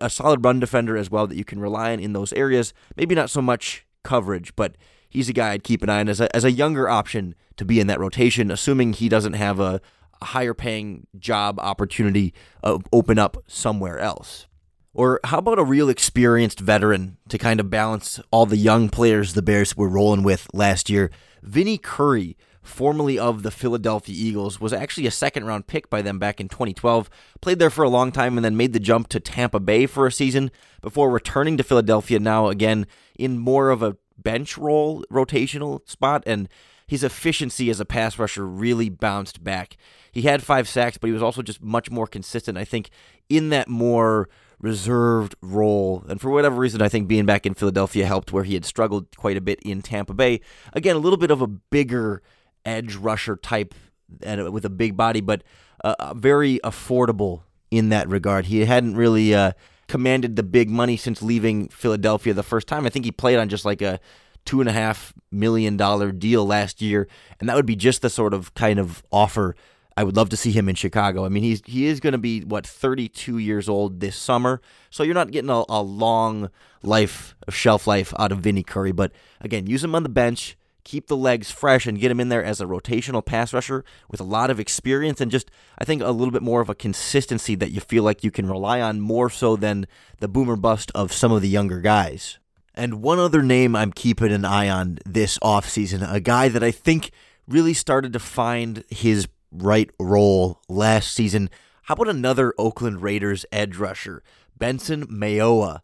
a 0.00 0.08
solid 0.08 0.42
run 0.44 0.58
defender 0.58 0.96
as 0.96 1.10
well 1.10 1.26
that 1.26 1.36
you 1.36 1.44
can 1.44 1.60
rely 1.60 1.92
on 1.92 2.00
in 2.00 2.12
those 2.14 2.32
areas. 2.32 2.72
Maybe 2.96 3.14
not 3.14 3.30
so 3.30 3.42
much 3.42 3.84
coverage, 4.04 4.56
but 4.56 4.76
he's 5.12 5.28
a 5.28 5.32
guy 5.32 5.50
I'd 5.50 5.62
keep 5.62 5.82
an 5.82 5.90
eye 5.90 6.00
on 6.00 6.08
as 6.08 6.20
a, 6.20 6.34
as 6.34 6.44
a 6.44 6.50
younger 6.50 6.88
option 6.88 7.34
to 7.56 7.64
be 7.64 7.78
in 7.78 7.86
that 7.86 8.00
rotation, 8.00 8.50
assuming 8.50 8.94
he 8.94 9.08
doesn't 9.08 9.34
have 9.34 9.60
a, 9.60 9.80
a 10.20 10.24
higher 10.26 10.54
paying 10.54 11.06
job 11.18 11.60
opportunity 11.60 12.32
uh, 12.64 12.78
open 12.92 13.18
up 13.18 13.36
somewhere 13.46 13.98
else. 13.98 14.46
Or 14.94 15.20
how 15.24 15.38
about 15.38 15.58
a 15.58 15.64
real 15.64 15.88
experienced 15.88 16.60
veteran 16.60 17.16
to 17.28 17.38
kind 17.38 17.60
of 17.60 17.70
balance 17.70 18.20
all 18.30 18.46
the 18.46 18.56
young 18.56 18.88
players 18.88 19.34
the 19.34 19.42
Bears 19.42 19.76
were 19.76 19.88
rolling 19.88 20.22
with 20.22 20.48
last 20.52 20.90
year? 20.90 21.10
Vinny 21.42 21.78
Curry 21.78 22.36
formerly 22.62 23.18
of 23.18 23.42
the 23.42 23.50
Philadelphia 23.50 24.14
Eagles, 24.16 24.60
was 24.60 24.72
actually 24.72 25.06
a 25.06 25.10
second 25.10 25.44
round 25.44 25.66
pick 25.66 25.90
by 25.90 26.00
them 26.00 26.18
back 26.18 26.40
in 26.40 26.48
2012. 26.48 27.10
Played 27.40 27.58
there 27.58 27.70
for 27.70 27.82
a 27.82 27.88
long 27.88 28.12
time 28.12 28.38
and 28.38 28.44
then 28.44 28.56
made 28.56 28.72
the 28.72 28.80
jump 28.80 29.08
to 29.08 29.20
Tampa 29.20 29.60
Bay 29.60 29.86
for 29.86 30.06
a 30.06 30.12
season 30.12 30.50
before 30.80 31.10
returning 31.10 31.56
to 31.56 31.64
Philadelphia 31.64 32.18
now 32.18 32.48
again 32.48 32.86
in 33.18 33.38
more 33.38 33.70
of 33.70 33.82
a 33.82 33.96
bench 34.18 34.56
role, 34.58 35.04
rotational 35.10 35.88
spot. 35.88 36.22
And 36.26 36.48
his 36.86 37.02
efficiency 37.02 37.70
as 37.70 37.80
a 37.80 37.84
pass 37.84 38.18
rusher 38.18 38.46
really 38.46 38.88
bounced 38.88 39.42
back. 39.42 39.76
He 40.10 40.22
had 40.22 40.42
five 40.42 40.68
sacks, 40.68 40.98
but 40.98 41.06
he 41.06 41.12
was 41.12 41.22
also 41.22 41.40
just 41.40 41.62
much 41.62 41.90
more 41.90 42.06
consistent, 42.06 42.58
I 42.58 42.64
think, 42.64 42.90
in 43.28 43.48
that 43.48 43.68
more 43.68 44.28
reserved 44.58 45.34
role. 45.40 46.04
And 46.08 46.20
for 46.20 46.30
whatever 46.30 46.56
reason, 46.56 46.82
I 46.82 46.88
think 46.88 47.08
being 47.08 47.26
back 47.26 47.46
in 47.46 47.54
Philadelphia 47.54 48.06
helped 48.06 48.32
where 48.32 48.44
he 48.44 48.54
had 48.54 48.64
struggled 48.64 49.16
quite 49.16 49.36
a 49.36 49.40
bit 49.40 49.58
in 49.62 49.82
Tampa 49.82 50.14
Bay. 50.14 50.40
Again, 50.72 50.96
a 50.96 51.00
little 51.00 51.16
bit 51.16 51.30
of 51.30 51.40
a 51.40 51.46
bigger 51.46 52.22
edge 52.64 52.94
rusher 52.94 53.36
type 53.36 53.74
and 54.22 54.52
with 54.52 54.64
a 54.64 54.70
big 54.70 54.96
body, 54.96 55.20
but 55.20 55.42
uh, 55.82 56.14
very 56.14 56.60
affordable 56.62 57.42
in 57.70 57.88
that 57.88 58.08
regard. 58.08 58.46
He 58.46 58.64
hadn't 58.64 58.96
really 58.96 59.34
uh, 59.34 59.52
commanded 59.88 60.36
the 60.36 60.42
big 60.42 60.70
money 60.70 60.96
since 60.96 61.22
leaving 61.22 61.68
Philadelphia 61.68 62.34
the 62.34 62.42
first 62.42 62.66
time. 62.66 62.86
I 62.86 62.90
think 62.90 63.04
he 63.04 63.12
played 63.12 63.38
on 63.38 63.48
just 63.48 63.64
like 63.64 63.82
a 63.82 64.00
two 64.44 64.60
and 64.60 64.68
a 64.68 64.72
half 64.72 65.12
million 65.30 65.76
dollar 65.76 66.12
deal 66.12 66.46
last 66.46 66.80
year, 66.80 67.08
and 67.40 67.48
that 67.48 67.56
would 67.56 67.66
be 67.66 67.76
just 67.76 68.02
the 68.02 68.10
sort 68.10 68.34
of 68.34 68.54
kind 68.54 68.78
of 68.78 69.02
offer 69.12 69.54
I 69.96 70.04
would 70.04 70.16
love 70.16 70.30
to 70.30 70.36
see 70.36 70.52
him 70.52 70.68
in 70.68 70.74
Chicago. 70.74 71.24
I 71.24 71.28
mean, 71.28 71.42
he's 71.42 71.62
he 71.66 71.86
is 71.86 72.00
going 72.00 72.12
to 72.12 72.18
be 72.18 72.40
what 72.40 72.66
32 72.66 73.38
years 73.38 73.68
old 73.68 74.00
this 74.00 74.16
summer, 74.16 74.60
so 74.90 75.02
you're 75.02 75.14
not 75.14 75.30
getting 75.30 75.50
a, 75.50 75.64
a 75.68 75.82
long 75.82 76.50
life 76.82 77.34
of 77.46 77.54
shelf 77.54 77.86
life 77.86 78.14
out 78.18 78.32
of 78.32 78.38
Vinny 78.38 78.62
Curry. 78.62 78.92
But 78.92 79.12
again, 79.40 79.66
use 79.66 79.84
him 79.84 79.94
on 79.94 80.02
the 80.02 80.08
bench, 80.08 80.56
keep 80.84 81.06
the 81.06 81.16
legs 81.16 81.50
fresh, 81.50 81.86
and 81.86 81.98
get 81.98 82.10
him 82.10 82.20
in 82.20 82.28
there 82.28 82.44
as 82.44 82.60
a 82.60 82.66
rotational 82.66 83.24
pass 83.24 83.52
rusher 83.52 83.84
with 84.10 84.20
a 84.20 84.24
lot 84.24 84.50
of 84.50 84.60
experience 84.60 85.20
and 85.20 85.30
just 85.30 85.50
I 85.78 85.84
think 85.84 86.02
a 86.02 86.10
little 86.10 86.32
bit 86.32 86.42
more 86.42 86.60
of 86.60 86.68
a 86.68 86.74
consistency 86.74 87.54
that 87.56 87.70
you 87.70 87.80
feel 87.80 88.02
like 88.02 88.24
you 88.24 88.30
can 88.30 88.48
rely 88.48 88.80
on 88.80 89.00
more 89.00 89.30
so 89.30 89.56
than 89.56 89.86
the 90.20 90.28
boomer 90.28 90.56
bust 90.56 90.90
of 90.94 91.12
some 91.12 91.32
of 91.32 91.42
the 91.42 91.48
younger 91.48 91.80
guys. 91.80 92.38
And 92.74 93.02
one 93.02 93.18
other 93.18 93.42
name 93.42 93.76
I'm 93.76 93.92
keeping 93.92 94.32
an 94.32 94.44
eye 94.44 94.68
on 94.68 94.98
this 95.04 95.38
offseason, 95.38 96.10
a 96.10 96.20
guy 96.20 96.48
that 96.48 96.62
I 96.62 96.70
think 96.70 97.10
really 97.46 97.74
started 97.74 98.12
to 98.14 98.18
find 98.18 98.84
his 98.88 99.28
right 99.50 99.90
role 99.98 100.60
last 100.68 101.12
season. 101.12 101.50
How 101.82 101.94
about 101.94 102.08
another 102.08 102.54
Oakland 102.56 103.02
Raiders 103.02 103.44
edge 103.52 103.76
rusher, 103.76 104.22
Benson 104.56 105.06
Mayowa, 105.06 105.80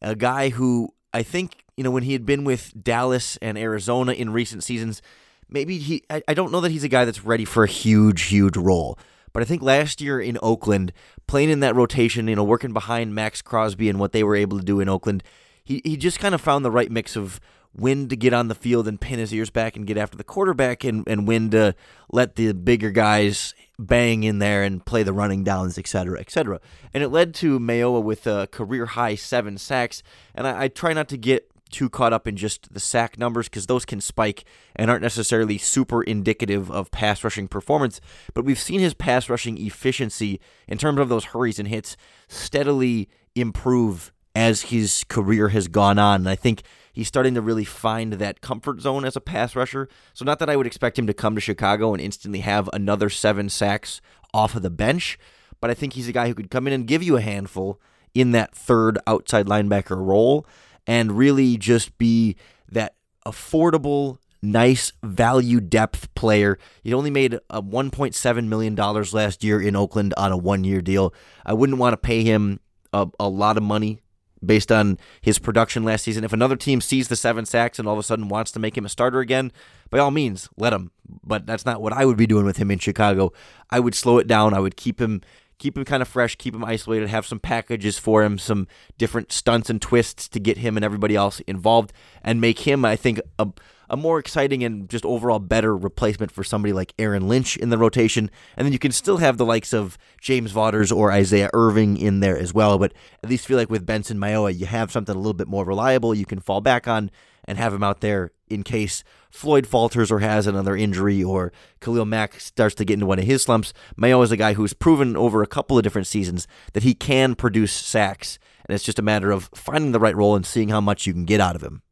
a 0.00 0.14
guy 0.14 0.50
who 0.50 0.94
I 1.12 1.22
think, 1.22 1.64
you 1.80 1.84
know, 1.84 1.90
when 1.90 2.02
he 2.02 2.12
had 2.12 2.26
been 2.26 2.44
with 2.44 2.74
Dallas 2.84 3.38
and 3.38 3.56
Arizona 3.56 4.12
in 4.12 4.34
recent 4.34 4.62
seasons, 4.62 5.00
maybe 5.48 5.78
he, 5.78 6.04
I, 6.10 6.20
I 6.28 6.34
don't 6.34 6.52
know 6.52 6.60
that 6.60 6.70
he's 6.70 6.84
a 6.84 6.88
guy 6.88 7.06
that's 7.06 7.24
ready 7.24 7.46
for 7.46 7.64
a 7.64 7.66
huge, 7.66 8.24
huge 8.24 8.54
role. 8.54 8.98
But 9.32 9.42
I 9.42 9.46
think 9.46 9.62
last 9.62 10.02
year 10.02 10.20
in 10.20 10.36
Oakland, 10.42 10.92
playing 11.26 11.48
in 11.48 11.60
that 11.60 11.74
rotation, 11.74 12.28
you 12.28 12.36
know, 12.36 12.44
working 12.44 12.74
behind 12.74 13.14
Maxx 13.14 13.40
Crosby 13.40 13.88
and 13.88 13.98
what 13.98 14.12
they 14.12 14.22
were 14.22 14.36
able 14.36 14.58
to 14.58 14.62
do 14.62 14.78
in 14.78 14.90
Oakland, 14.90 15.22
he, 15.64 15.80
he 15.82 15.96
just 15.96 16.20
kind 16.20 16.34
of 16.34 16.42
found 16.42 16.66
the 16.66 16.70
right 16.70 16.90
mix 16.90 17.16
of 17.16 17.40
when 17.72 18.08
to 18.08 18.16
get 18.16 18.32
on 18.32 18.48
the 18.48 18.54
field 18.54 18.88
and 18.88 19.00
pin 19.00 19.18
his 19.18 19.32
ears 19.32 19.48
back 19.48 19.76
and 19.76 19.86
get 19.86 19.96
after 19.96 20.18
the 20.18 20.24
quarterback 20.24 20.82
and, 20.84 21.06
and 21.06 21.28
when 21.28 21.50
to 21.50 21.74
let 22.10 22.34
the 22.34 22.52
bigger 22.52 22.90
guys 22.90 23.54
bang 23.78 24.24
in 24.24 24.40
there 24.40 24.64
and 24.64 24.84
play 24.84 25.02
the 25.02 25.12
running 25.12 25.44
downs, 25.44 25.78
et 25.78 25.86
cetera, 25.86 26.18
et 26.20 26.30
cetera. 26.30 26.60
And 26.92 27.02
it 27.02 27.08
led 27.08 27.32
to 27.36 27.58
Mayowa 27.60 28.02
with 28.02 28.26
a 28.26 28.48
career 28.48 28.86
high 28.86 29.14
seven 29.14 29.56
sacks. 29.56 30.02
And 30.34 30.46
I, 30.46 30.64
I 30.64 30.68
try 30.68 30.92
not 30.92 31.08
to 31.08 31.16
get 31.16 31.49
too 31.70 31.88
caught 31.88 32.12
up 32.12 32.26
in 32.26 32.36
just 32.36 32.72
the 32.72 32.80
sack 32.80 33.18
numbers 33.18 33.48
because 33.48 33.66
those 33.66 33.84
can 33.84 34.00
spike 34.00 34.44
and 34.76 34.90
aren't 34.90 35.02
necessarily 35.02 35.58
super 35.58 36.02
indicative 36.02 36.70
of 36.70 36.90
pass 36.90 37.22
rushing 37.24 37.48
performance. 37.48 38.00
But 38.34 38.44
we've 38.44 38.58
seen 38.58 38.80
his 38.80 38.94
pass 38.94 39.28
rushing 39.28 39.58
efficiency 39.58 40.40
in 40.68 40.78
terms 40.78 41.00
of 41.00 41.08
those 41.08 41.26
hurries 41.26 41.58
and 41.58 41.68
hits 41.68 41.96
steadily 42.28 43.08
improve 43.34 44.12
as 44.34 44.62
his 44.62 45.04
career 45.08 45.48
has 45.48 45.68
gone 45.68 45.98
on. 45.98 46.22
And 46.22 46.28
I 46.28 46.36
think 46.36 46.62
he's 46.92 47.08
starting 47.08 47.34
to 47.34 47.40
really 47.40 47.64
find 47.64 48.14
that 48.14 48.40
comfort 48.40 48.80
zone 48.80 49.04
as 49.04 49.16
a 49.16 49.20
pass 49.20 49.56
rusher. 49.56 49.88
So, 50.12 50.24
not 50.24 50.38
that 50.38 50.50
I 50.50 50.56
would 50.56 50.66
expect 50.66 50.98
him 50.98 51.06
to 51.06 51.14
come 51.14 51.34
to 51.34 51.40
Chicago 51.40 51.92
and 51.92 52.00
instantly 52.00 52.40
have 52.40 52.68
another 52.72 53.10
seven 53.10 53.48
sacks 53.48 54.00
off 54.32 54.54
of 54.54 54.62
the 54.62 54.70
bench, 54.70 55.18
but 55.60 55.70
I 55.70 55.74
think 55.74 55.94
he's 55.94 56.08
a 56.08 56.12
guy 56.12 56.28
who 56.28 56.34
could 56.34 56.50
come 56.50 56.66
in 56.66 56.72
and 56.72 56.86
give 56.86 57.02
you 57.02 57.16
a 57.16 57.20
handful 57.20 57.80
in 58.14 58.32
that 58.32 58.54
third 58.54 58.98
outside 59.06 59.46
linebacker 59.46 59.96
role 59.96 60.46
and 60.86 61.12
really 61.12 61.56
just 61.56 61.96
be 61.98 62.36
that 62.70 62.94
affordable, 63.26 64.18
nice 64.42 64.92
value 65.02 65.60
depth 65.60 66.12
player. 66.14 66.58
He 66.82 66.94
only 66.94 67.10
made 67.10 67.34
uh, 67.34 67.40
a 67.50 67.62
$1.7 67.62 68.46
million 68.48 68.74
last 68.74 69.44
year 69.44 69.60
in 69.60 69.76
Oakland 69.76 70.14
on 70.16 70.32
a 70.32 70.36
one 70.36 70.64
year 70.64 70.80
deal. 70.80 71.14
I 71.44 71.52
wouldn't 71.52 71.78
want 71.78 71.92
to 71.92 71.98
pay 71.98 72.22
him 72.22 72.60
a, 72.92 73.08
a 73.18 73.28
lot 73.28 73.56
of 73.56 73.62
money 73.62 74.02
based 74.44 74.72
on 74.72 74.98
his 75.20 75.38
production 75.38 75.84
last 75.84 76.02
season. 76.02 76.24
If 76.24 76.32
another 76.32 76.56
team 76.56 76.80
sees 76.80 77.08
the 77.08 77.16
seven 77.16 77.44
sacks 77.44 77.78
and 77.78 77.86
all 77.86 77.94
of 77.94 78.00
a 78.00 78.02
sudden 78.02 78.28
wants 78.28 78.50
to 78.52 78.58
make 78.58 78.76
him 78.76 78.86
a 78.86 78.88
starter 78.88 79.20
again, 79.20 79.52
by 79.90 79.98
all 79.98 80.10
means, 80.10 80.48
let 80.56 80.72
him. 80.72 80.90
But 81.24 81.46
that's 81.46 81.66
not 81.66 81.82
what 81.82 81.92
I 81.92 82.04
would 82.04 82.16
be 82.16 82.26
doing 82.26 82.46
with 82.46 82.56
him 82.56 82.70
in 82.70 82.78
Chicago. 82.78 83.32
I 83.70 83.80
would 83.80 83.94
slow 83.94 84.18
it 84.18 84.26
down. 84.26 84.54
I 84.54 84.60
would 84.60 84.76
keep 84.76 85.00
him 85.00 85.20
keep 85.60 85.76
him 85.76 85.84
kind 85.84 86.02
of 86.02 86.08
fresh, 86.08 86.34
keep 86.34 86.54
him 86.54 86.64
isolated, 86.64 87.08
have 87.08 87.26
some 87.26 87.38
packages 87.38 87.98
for 87.98 88.24
him, 88.24 88.38
some 88.38 88.66
different 88.98 89.30
stunts 89.30 89.70
and 89.70 89.80
twists 89.80 90.26
to 90.28 90.40
get 90.40 90.58
him 90.58 90.76
and 90.76 90.84
everybody 90.84 91.14
else 91.14 91.38
involved 91.40 91.92
and 92.22 92.40
make 92.40 92.60
him, 92.60 92.84
I 92.84 92.96
think, 92.96 93.20
a 93.38 93.46
a 93.90 93.96
more 93.96 94.20
exciting 94.20 94.62
and 94.62 94.88
just 94.88 95.04
overall 95.04 95.40
better 95.40 95.76
replacement 95.76 96.30
for 96.30 96.44
somebody 96.44 96.72
like 96.72 96.94
Aaron 96.96 97.26
Lynch 97.26 97.56
in 97.56 97.70
the 97.70 97.76
rotation. 97.76 98.30
And 98.56 98.64
then 98.64 98.72
you 98.72 98.78
can 98.78 98.92
still 98.92 99.16
have 99.16 99.36
the 99.36 99.44
likes 99.44 99.72
of 99.72 99.98
James 100.20 100.52
Vaughters 100.52 100.92
or 100.92 101.10
Isaiah 101.10 101.50
Irving 101.52 101.96
in 101.96 102.20
there 102.20 102.38
as 102.38 102.54
well. 102.54 102.78
But 102.78 102.92
at 103.24 103.28
least 103.28 103.48
feel 103.48 103.56
like 103.56 103.68
with 103.68 103.84
Benson 103.84 104.16
Mayowa, 104.16 104.56
you 104.56 104.66
have 104.66 104.92
something 104.92 105.14
a 105.14 105.18
little 105.18 105.34
bit 105.34 105.48
more 105.48 105.64
reliable 105.64 106.14
you 106.14 106.24
can 106.24 106.38
fall 106.38 106.60
back 106.60 106.86
on 106.86 107.10
and 107.46 107.58
have 107.58 107.74
him 107.74 107.82
out 107.82 108.00
there 108.00 108.30
in 108.48 108.62
case 108.62 109.02
Floyd 109.30 109.66
falters 109.66 110.10
or 110.10 110.18
has 110.18 110.46
another 110.46 110.76
injury 110.76 111.22
or 111.22 111.52
Khalil 111.80 112.04
Mack 112.04 112.38
starts 112.40 112.74
to 112.76 112.84
get 112.84 112.94
into 112.94 113.06
one 113.06 113.18
of 113.18 113.24
his 113.24 113.42
slumps. 113.42 113.72
Mayo 113.96 114.20
is 114.22 114.32
a 114.32 114.36
guy 114.36 114.54
who's 114.54 114.72
proven 114.72 115.16
over 115.16 115.42
a 115.42 115.46
couple 115.46 115.78
of 115.78 115.84
different 115.84 116.06
seasons 116.06 116.46
that 116.72 116.82
he 116.82 116.94
can 116.94 117.34
produce 117.34 117.72
sacks, 117.72 118.38
and 118.66 118.74
it's 118.74 118.84
just 118.84 118.98
a 118.98 119.02
matter 119.02 119.30
of 119.30 119.48
finding 119.54 119.92
the 119.92 120.00
right 120.00 120.16
role 120.16 120.36
and 120.36 120.44
seeing 120.44 120.68
how 120.68 120.80
much 120.80 121.06
you 121.06 121.12
can 121.12 121.24
get 121.24 121.40
out 121.40 121.56
of 121.56 121.62
him. 121.62 121.82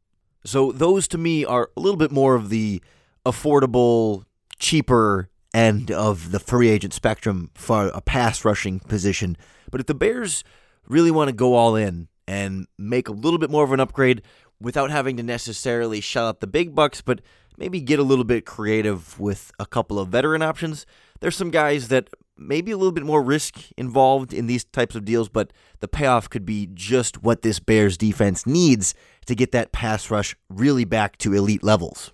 So 0.45 0.71
those 0.71 1.07
to 1.09 1.17
me 1.17 1.45
are 1.45 1.69
a 1.75 1.79
little 1.79 1.97
bit 1.97 2.11
more 2.11 2.35
of 2.35 2.49
the 2.49 2.81
affordable, 3.25 4.25
cheaper 4.57 5.29
end 5.53 5.91
of 5.91 6.31
the 6.31 6.39
free 6.39 6.69
agent 6.69 6.93
spectrum 6.93 7.49
for 7.55 7.87
a 7.87 8.01
pass 8.01 8.45
rushing 8.45 8.79
position. 8.79 9.35
But 9.71 9.81
if 9.81 9.87
the 9.87 9.95
Bears 9.95 10.43
really 10.87 11.11
want 11.11 11.29
to 11.29 11.35
go 11.35 11.55
all 11.55 11.75
in 11.75 12.07
and 12.27 12.67
make 12.77 13.07
a 13.07 13.11
little 13.11 13.39
bit 13.39 13.49
more 13.49 13.63
of 13.63 13.71
an 13.71 13.79
upgrade 13.79 14.21
without 14.61 14.91
having 14.91 15.17
to 15.17 15.23
necessarily 15.23 16.01
shell 16.01 16.27
out 16.27 16.39
the 16.39 16.47
big 16.47 16.75
bucks, 16.75 17.01
but 17.01 17.21
maybe 17.57 17.81
get 17.81 17.99
a 17.99 18.03
little 18.03 18.23
bit 18.23 18.45
creative 18.45 19.19
with 19.19 19.51
a 19.59 19.65
couple 19.65 19.99
of 19.99 20.09
veteran 20.09 20.41
options, 20.41 20.85
there's 21.19 21.35
some 21.35 21.51
guys 21.51 21.89
that 21.89 22.09
maybe 22.37 22.71
a 22.71 22.77
little 22.77 22.93
bit 22.93 23.03
more 23.03 23.21
risk 23.21 23.59
involved 23.77 24.33
in 24.33 24.47
these 24.47 24.63
types 24.63 24.95
of 24.95 25.03
deals, 25.05 25.27
but 25.27 25.51
the 25.79 25.87
payoff 25.87 26.29
could 26.29 26.45
be 26.45 26.69
just 26.73 27.21
what 27.21 27.41
this 27.41 27.59
Bears 27.59 27.97
defense 27.97 28.47
needs 28.47 28.93
to 29.25 29.35
get 29.35 29.51
that 29.51 29.71
pass 29.71 30.09
rush 30.09 30.35
really 30.49 30.85
back 30.85 31.17
to 31.17 31.33
elite 31.33 31.63
levels. 31.63 32.13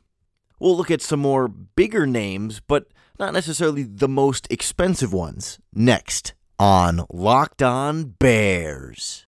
We'll 0.60 0.76
look 0.76 0.90
at 0.90 1.02
some 1.02 1.20
more 1.20 1.48
bigger 1.48 2.08
names, 2.08 2.60
but 2.60 2.88
not 3.20 3.34
necessarily 3.34 3.84
the 3.84 4.08
most 4.08 4.48
expensive 4.50 5.14
ones, 5.14 5.60
next 5.74 6.34
on 6.60 7.06
Locked 7.12 7.62
On 7.62 8.16
Bears. 8.18 9.28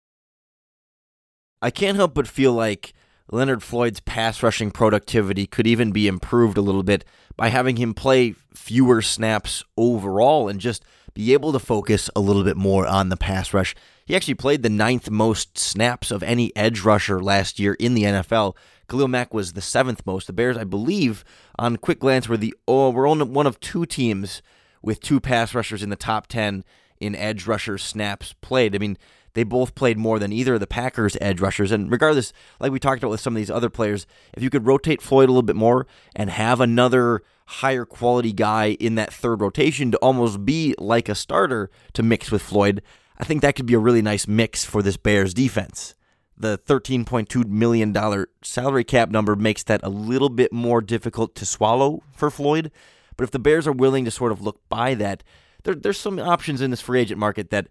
I 1.61 1.71
can't 1.71 1.97
help 1.97 2.15
but 2.15 2.29
feel 2.29 2.53
like 2.53 2.93
Leonard 3.31 3.63
Floyd's 3.63 4.01
pass 4.01 4.43
rushing 4.43 4.71
productivity 4.71 5.47
could 5.47 5.67
even 5.67 5.93
be 5.93 6.09
improved 6.09 6.57
a 6.57 6.63
little 6.63 6.83
bit 6.83 7.05
by 7.37 7.49
having 7.49 7.77
him 7.77 7.95
play 7.95 8.35
fewer 8.55 9.03
snaps 9.03 9.63
overall 9.77 10.49
and 10.49 10.61
just 10.61 10.83
be 11.15 11.33
able 11.33 11.53
to 11.53 11.59
focus 11.59 12.09
a 12.15 12.21
little 12.21 12.45
bit 12.45 12.57
more 12.57 12.87
on 12.87 13.09
the 13.09 13.17
pass 13.17 13.53
rush. 13.53 13.75
He 14.07 14.17
actually 14.17 14.35
played 14.35 14.63
the 14.63 14.71
ninth 14.71 15.11
most 15.11 15.59
snaps 15.59 16.11
of 16.11 16.23
any 16.23 16.55
edge 16.57 16.81
rusher 16.81 17.21
last 17.21 17.59
year 17.59 17.75
in 17.75 17.95
the 17.95 18.05
NFL. 18.05 18.57
Khalil 18.89 19.09
Mack 19.09 19.35
was 19.35 19.53
the 19.53 19.61
seventh 19.61 20.07
most. 20.07 20.27
The 20.27 20.33
Bears, 20.33 20.57
I 20.57 20.65
believe, 20.65 21.25
on 21.59 21.77
quick 21.77 22.01
glance, 22.01 22.29
were 22.29 22.37
the 22.39 22.55
oh, 22.67 22.91
we're 22.91 23.09
only 23.09 23.27
one 23.27 23.47
of 23.47 23.61
two 23.61 23.85
teams 23.85 24.41
with 24.81 25.01
two 25.01 25.21
pass 25.21 25.55
rushers 25.55 25.83
in 25.83 25.91
the 25.91 25.97
top 25.97 26.27
ten 26.27 26.65
in 27.01 27.15
edge 27.15 27.47
rusher 27.47 27.79
snaps 27.79 28.35
played. 28.41 28.75
I 28.75 28.79
mean, 28.79 28.97
they 29.35 29.45
both 29.45 29.75
played 29.75 29.99
more 29.99 30.19
than 30.19 30.33
either 30.33 30.55
of 30.55 30.61
the 30.61 30.67
Packers' 30.67 31.17
edge 31.21 31.41
rushers. 31.41 31.73
And 31.73 31.91
regardless, 31.91 32.33
like 32.61 32.73
we 32.73 32.79
talked 32.79 33.03
about 33.03 33.11
with 33.11 33.21
some 33.21 33.35
of 33.35 33.37
these 33.37 33.51
other 33.51 33.71
players, 33.71 34.07
if 34.35 34.43
you 34.43 34.51
could 34.51 34.67
rotate 34.67 35.03
Floyd 35.03 35.29
a 35.29 35.33
little 35.33 35.43
bit 35.43 35.57
more 35.57 35.87
and 36.17 36.31
have 36.31 36.61
another 36.61 37.23
higher 37.47 37.85
quality 37.85 38.33
guy 38.33 38.77
in 38.79 38.95
that 38.97 39.13
third 39.13 39.41
rotation 39.41 39.91
to 39.91 39.99
almost 39.99 40.45
be 40.45 40.75
like 40.79 41.09
a 41.09 41.15
starter 41.15 41.71
to 41.95 42.03
mix 42.03 42.31
with 42.31 42.43
Floyd, 42.43 42.83
I 43.19 43.25
think 43.25 43.43
that 43.43 43.57
could 43.57 43.67
be 43.67 43.75
a 43.75 43.79
really 43.79 44.03
nice 44.03 44.29
mix 44.29 44.65
for 44.65 44.83
this 44.83 44.97
Bears 44.97 45.35
defense. 45.35 45.95
the 46.37 46.59
$13.2 46.59 47.47
million 47.47 48.27
salary 48.43 48.85
cap 48.85 49.11
number 49.11 49.35
makes 49.35 49.65
that 49.65 49.81
a 49.83 49.89
little 49.89 50.29
bit 50.29 50.53
more 50.53 50.81
difficult 50.81 51.35
to 51.35 51.45
swallow 51.45 52.03
for 52.13 52.31
Floyd. 52.31 52.71
But 53.17 53.25
if 53.25 53.33
the 53.33 53.41
Bears 53.41 53.67
are 53.67 53.73
willing 53.73 54.05
to 54.05 54.11
sort 54.11 54.31
of 54.31 54.41
look 54.41 54.61
by 54.69 54.95
that, 54.95 55.25
there, 55.65 55.75
there's 55.75 55.99
some 55.99 56.19
options 56.21 56.61
in 56.61 56.71
this 56.71 56.81
free 56.81 57.01
agent 57.01 57.19
market 57.19 57.51
that 57.51 57.67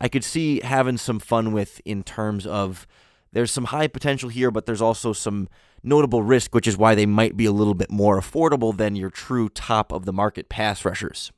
I 0.00 0.08
could 0.08 0.24
see 0.24 0.60
having 0.60 0.96
some 0.96 1.20
fun 1.20 1.52
with 1.52 1.80
in 1.84 2.02
terms 2.02 2.46
of 2.46 2.86
there's 3.32 3.50
some 3.50 3.66
high 3.66 3.86
potential 3.86 4.28
here, 4.28 4.50
but 4.50 4.66
there's 4.66 4.82
also 4.82 5.12
some 5.12 5.48
notable 5.82 6.22
risk, 6.22 6.54
which 6.54 6.66
is 6.66 6.76
why 6.76 6.94
they 6.94 7.06
might 7.06 7.36
be 7.36 7.46
a 7.46 7.52
little 7.52 7.74
bit 7.74 7.90
more 7.90 8.20
affordable 8.20 8.76
than 8.76 8.96
your 8.96 9.10
true 9.10 9.48
top 9.48 9.92
of 9.92 10.04
the 10.04 10.12
market 10.12 10.48
pass 10.48 10.84
rushers. 10.84 11.30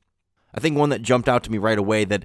I 0.54 0.60
think 0.60 0.76
one 0.76 0.90
that 0.90 1.02
jumped 1.02 1.28
out 1.28 1.42
to 1.44 1.50
me 1.50 1.58
right 1.58 1.78
away 1.78 2.04
that 2.04 2.24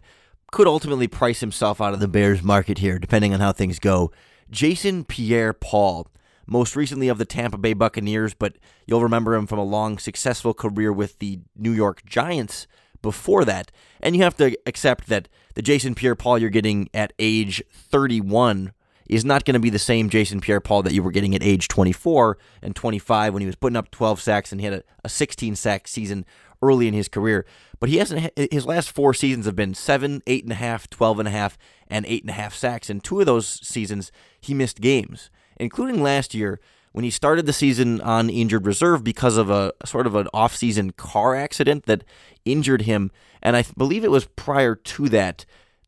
could 0.52 0.68
ultimately 0.68 1.08
price 1.08 1.42
himself 1.42 1.82
out 1.82 1.94
of 1.94 2.00
the 2.00 2.08
Bears 2.08 2.42
market 2.42 2.78
here, 2.78 3.00
depending 3.00 3.34
on 3.34 3.40
how 3.40 3.52
things 3.52 3.80
go. 3.80 4.12
Jason 4.50 5.04
Pierre 5.04 5.54
Paul, 5.54 6.08
most 6.46 6.76
recently 6.76 7.10
of 7.10 7.18
the 7.18 7.26
Tampa 7.26 7.58
Bay 7.58 7.74
Buccaneers, 7.74 8.34
but 8.34 8.58
you'll 8.86 9.04
remember 9.04 9.36
him 9.36 9.48
from 9.48 9.60
a 9.60 9.64
long, 9.64 9.98
successful 9.98 10.54
career 10.54 10.94
with 10.94 11.20
the 11.20 11.40
New 11.56 11.74
York 11.74 12.06
Giants 12.06 12.68
before 13.02 13.46
that. 13.46 13.72
And 14.02 14.16
you 14.16 14.24
have 14.24 14.38
to 14.38 14.58
accept 14.66 15.08
that 15.08 15.28
the 15.56 15.62
Jason 15.62 15.96
Pierre 15.96 16.16
Paul 16.16 16.38
you're 16.38 16.50
getting 16.50 16.90
at 16.94 17.14
age 17.20 17.64
31 17.72 18.74
is 19.08 19.24
not 19.24 19.46
going 19.46 19.54
to 19.54 19.60
be 19.60 19.70
the 19.70 19.80
same 19.80 20.10
Jason 20.10 20.42
Pierre 20.42 20.60
Paul 20.60 20.84
that 20.84 20.94
you 20.94 21.02
were 21.02 21.12
getting 21.12 21.34
at 21.34 21.44
age 21.44 21.68
24 21.68 22.38
and 22.62 22.76
25 22.76 23.34
when 23.34 23.42
he 23.42 23.46
was 23.46 23.56
putting 23.56 23.78
up 23.78 23.90
12 23.90 24.22
sacks 24.22 24.52
and 24.52 24.60
he 24.60 24.66
had 24.66 24.74
a, 24.74 24.84
a 25.06 25.10
16 25.10 25.56
sack 25.56 25.88
season 25.88 26.26
early 26.62 26.88
in 26.88 26.94
his 26.94 27.08
career. 27.08 27.46
But 27.80 27.90
he 27.90 27.98
hasn't. 27.98 28.32
His 28.52 28.66
last 28.66 28.92
four 28.92 29.14
seasons 29.14 29.46
have 29.46 29.56
been 29.56 29.74
seven, 29.74 30.22
eight 30.26 30.44
and 30.44 30.52
a 30.52 30.56
half, 30.56 30.90
twelve 30.90 31.20
and 31.20 31.28
a 31.28 31.32
half, 31.32 31.58
and 31.88 32.06
eight 32.08 32.24
and 32.24 32.30
a 32.32 32.34
half 32.34 32.56
sacks. 32.56 32.90
And 32.90 33.04
two 33.04 33.20
of 33.20 33.26
those 33.26 33.48
seasons 33.48 34.12
he 34.42 34.54
missed 34.54 34.82
games, 34.82 35.30
including 35.58 36.02
last 36.02 36.34
year 36.34 36.60
when 36.98 37.04
he 37.04 37.12
started 37.12 37.46
the 37.46 37.54
season 37.54 38.02
on 38.02 38.28
injured 38.28 38.66
reserve 38.66 39.04
because 39.04 39.38
of 39.38 39.52
a 39.52 39.72
sort 39.86 40.08
of 40.08 40.16
an 40.16 40.28
off-season 40.34 40.90
car 40.94 41.36
accident 41.36 41.86
that 41.86 42.04
injured 42.44 42.82
him. 42.82 43.12
And 43.40 43.56
I 43.56 43.64
believe 43.78 44.04
it 44.04 44.10
was 44.10 44.26
prior 44.26 44.74
to 44.74 45.08
that 45.10 45.46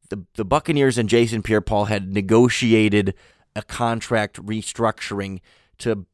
the 0.09 0.23
the 0.35 0.45
Buccaneers 0.45 0.99
and 0.99 1.09
Jason 1.09 1.41
Pierre-Paul 1.41 1.85
had 1.85 2.13
negotiated 2.13 3.15
a 3.55 3.63
contract 3.63 4.35
restructuring 4.45 5.39
to 5.79 6.05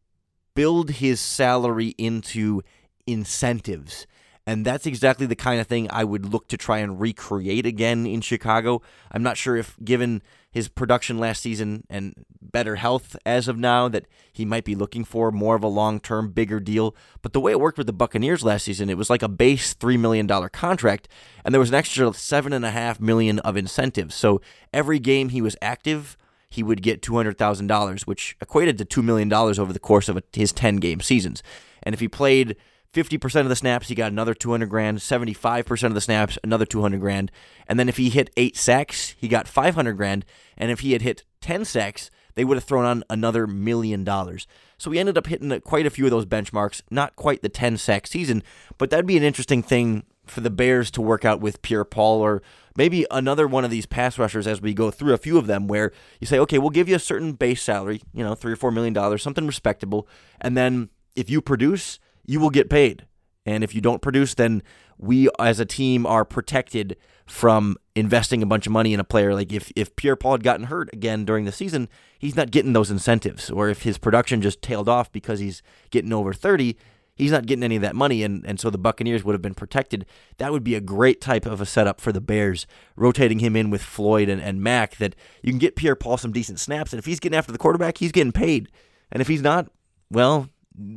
build 0.54 0.92
his 0.92 1.20
salary 1.20 1.94
into 1.98 2.62
incentives. 3.06 4.08
And 4.48 4.64
that's 4.64 4.86
exactly 4.86 5.26
the 5.26 5.36
kind 5.36 5.60
of 5.60 5.66
thing 5.66 5.88
I 5.90 6.04
would 6.04 6.32
look 6.32 6.48
to 6.50 6.58
try 6.58 6.78
and 6.78 7.02
recreate 7.02 7.66
again 7.66 8.06
in 8.06 8.22
Chicago. 8.22 8.82
I'm 9.12 9.24
not 9.24 9.38
sure 9.38 9.58
if, 9.58 9.76
given 9.84 10.22
his 10.52 10.68
production 10.70 11.18
last 11.18 11.42
season 11.42 11.84
and 11.90 12.26
better 12.42 12.76
health 12.76 13.18
as 13.26 13.48
of 13.48 13.58
now, 13.58 13.90
that 13.90 14.06
he 14.32 14.46
might 14.46 14.64
be 14.64 14.76
looking 14.76 15.04
for 15.04 15.32
more 15.32 15.56
of 15.56 15.64
a 15.64 15.68
long 15.68 16.00
term, 16.00 16.30
bigger 16.30 16.60
deal. 16.60 16.96
But 17.24 17.34
the 17.34 17.40
way 17.40 17.54
it 17.54 17.60
worked 17.60 17.80
with 17.80 17.88
the 17.88 17.94
Buccaneers 17.94 18.44
last 18.44 18.66
season, 18.66 18.90
it 18.90 18.98
was 18.98 19.10
like 19.10 19.24
a 19.24 19.28
base 19.28 19.74
$3 19.74 20.00
million 20.00 20.28
contract, 20.50 21.08
and 21.44 21.54
there 21.54 21.60
was 21.60 21.70
an 21.70 21.76
extra 21.76 22.06
7.5 22.12 23.00
million 23.00 23.40
of 23.40 23.58
incentives. 23.58 24.14
So 24.14 24.42
every 24.72 25.00
game 25.00 25.30
he 25.30 25.42
was 25.42 25.58
active, 25.60 26.18
he 26.48 26.62
would 26.62 26.84
get 26.84 27.02
$200,000, 27.02 28.02
which 28.02 28.38
equated 28.40 28.78
to 28.78 28.86
$2 28.86 29.04
million 29.04 29.34
over 29.34 29.74
the 29.74 29.80
course 29.80 30.08
of 30.08 30.22
his 30.32 30.54
10 30.54 30.78
game 30.78 31.02
seasons. 31.02 31.42
And 31.82 31.94
if 31.94 32.00
he 32.00 32.08
played 32.08 32.56
50% 32.96 33.42
of 33.42 33.50
the 33.50 33.56
snaps, 33.56 33.90
he 33.90 33.96
got 33.96 34.12
another 34.12 34.34
200 34.34 34.70
grand. 34.70 35.00
75% 35.00 35.84
of 35.84 35.94
the 35.94 36.02
snaps, 36.02 36.38
another 36.44 36.66
200 36.66 37.00
grand. 37.00 37.32
And 37.68 37.78
then 37.78 37.90
if 37.90 37.98
he 37.98 38.10
hit 38.10 38.30
eight 38.38 38.56
sacks, 38.56 39.16
he 39.18 39.28
got 39.28 39.48
500 39.48 39.94
grand. 39.94 40.24
And 40.58 40.72
if 40.72 40.80
he 40.80 40.94
had 40.94 41.02
hit 41.02 41.24
10 41.42 41.66
sacks, 41.66 42.10
they 42.36 42.46
would 42.46 42.56
have 42.56 42.64
thrown 42.64 42.86
on 42.86 43.04
another 43.10 43.48
million 43.48 44.04
dollars. 44.04 44.48
So 44.78 44.90
we 44.90 45.00
ended 45.00 45.18
up 45.18 45.28
hitting 45.28 45.60
quite 45.62 45.86
a 45.86 45.90
few 45.90 46.06
of 46.06 46.12
those 46.12 46.26
benchmarks. 46.26 46.82
Not 46.90 47.16
quite 47.16 47.42
the 47.42 47.50
10 47.50 47.78
sack 47.78 48.08
season, 48.08 48.44
but 48.78 48.90
that'd 48.90 49.06
be 49.06 49.18
an 49.18 49.24
interesting 49.24 49.62
thing 49.62 50.04
for 50.26 50.42
the 50.42 50.50
Bears 50.50 50.90
to 50.92 51.02
work 51.02 51.24
out 51.24 51.40
with 51.40 51.62
Pierre 51.62 51.86
Paul 51.86 52.22
or 52.22 52.42
maybe 52.76 53.06
another 53.12 53.48
one 53.48 53.64
of 53.64 53.72
these 53.72 53.86
pass 53.86 54.18
rushers 54.18 54.48
as 54.48 54.62
we 54.62 54.74
go 54.74 54.90
through 54.90 55.14
a 55.14 55.20
few 55.20 55.38
of 55.38 55.48
them 55.48 55.68
where 55.68 55.92
you 56.20 56.28
say, 56.28 56.40
okay, 56.40 56.58
we'll 56.58 56.72
give 56.72 56.90
you 56.90 56.96
a 56.96 57.00
certain 57.00 57.34
base 57.34 57.62
salary, 57.62 58.02
you 58.14 58.24
know, 58.24 58.36
three 58.36 58.54
or 58.54 58.58
four 58.58 58.72
million 58.72 58.94
dollars, 58.94 59.22
something 59.22 59.46
respectable. 59.46 60.08
And 60.42 60.58
then 60.58 60.90
if 61.16 61.30
you 61.30 61.42
produce, 61.42 62.00
you 62.26 62.40
will 62.40 62.50
get 62.50 62.70
paid. 62.70 63.06
And 63.46 63.64
if 63.64 63.76
you 63.76 63.82
don't 63.82 64.02
produce, 64.02 64.34
then 64.34 64.64
we 64.98 65.30
as 65.40 65.60
a 65.60 65.66
team 65.66 66.06
are 66.06 66.26
protected 66.26 66.98
from 67.26 67.76
investing 67.96 68.44
a 68.44 68.46
bunch 68.46 68.66
of 68.68 68.72
money 68.72 68.94
in 68.94 69.00
a 69.00 69.04
player. 69.04 69.34
Like 69.34 69.52
if, 69.52 69.72
if 69.76 69.96
Pierre 69.96 70.16
Paul 70.16 70.34
had 70.34 70.44
gotten 70.44 70.68
hurt 70.68 70.90
again 70.94 71.26
during 71.26 71.46
the 71.46 71.52
season, 71.52 71.90
he's 72.20 72.36
not 72.36 72.52
getting 72.52 72.74
those 72.74 72.92
incentives. 72.92 73.50
Or 73.50 73.70
if 73.70 73.84
his 73.84 73.98
production 73.98 74.42
just 74.42 74.62
tailed 74.62 74.90
off 74.90 75.12
because 75.12 75.40
he's 75.40 75.62
getting 75.90 76.14
over 76.14 76.34
30, 76.34 76.78
he's 77.16 77.32
not 77.32 77.46
getting 77.46 77.64
any 77.64 77.76
of 77.76 77.82
that 77.82 77.96
money. 77.96 78.24
And, 78.24 78.46
and 78.46 78.60
so 78.60 78.70
the 78.70 78.78
Buccaneers 78.78 79.24
would 79.24 79.34
have 79.34 79.42
been 79.42 79.56
protected. 79.56 80.06
That 80.38 80.52
would 80.52 80.64
be 80.64 80.76
a 80.76 80.82
great 80.82 81.22
type 81.22 81.46
of 81.46 81.62
a 81.62 81.66
setup 81.66 82.00
for 82.00 82.12
the 82.12 82.22
Bears, 82.22 82.68
rotating 82.96 83.40
him 83.40 83.56
in 83.56 83.70
with 83.70 83.82
Floyd 83.82 84.30
and, 84.30 84.42
and 84.42 84.62
Mack, 84.62 84.98
that 84.98 85.16
you 85.42 85.52
can 85.52 85.60
get 85.60 85.76
Pierre 85.76 85.96
Paul 85.96 86.18
some 86.18 86.32
decent 86.32 86.60
snaps. 86.60 86.94
And 86.94 87.00
if 87.00 87.06
he's 87.06 87.20
getting 87.20 87.38
after 87.38 87.52
the 87.52 87.58
quarterback, 87.58 87.98
he's 87.98 88.12
getting 88.12 88.32
paid. 88.32 88.70
And 89.12 89.22
if 89.22 89.28
he's 89.28 89.42
not, 89.42 89.68
well, 90.12 90.50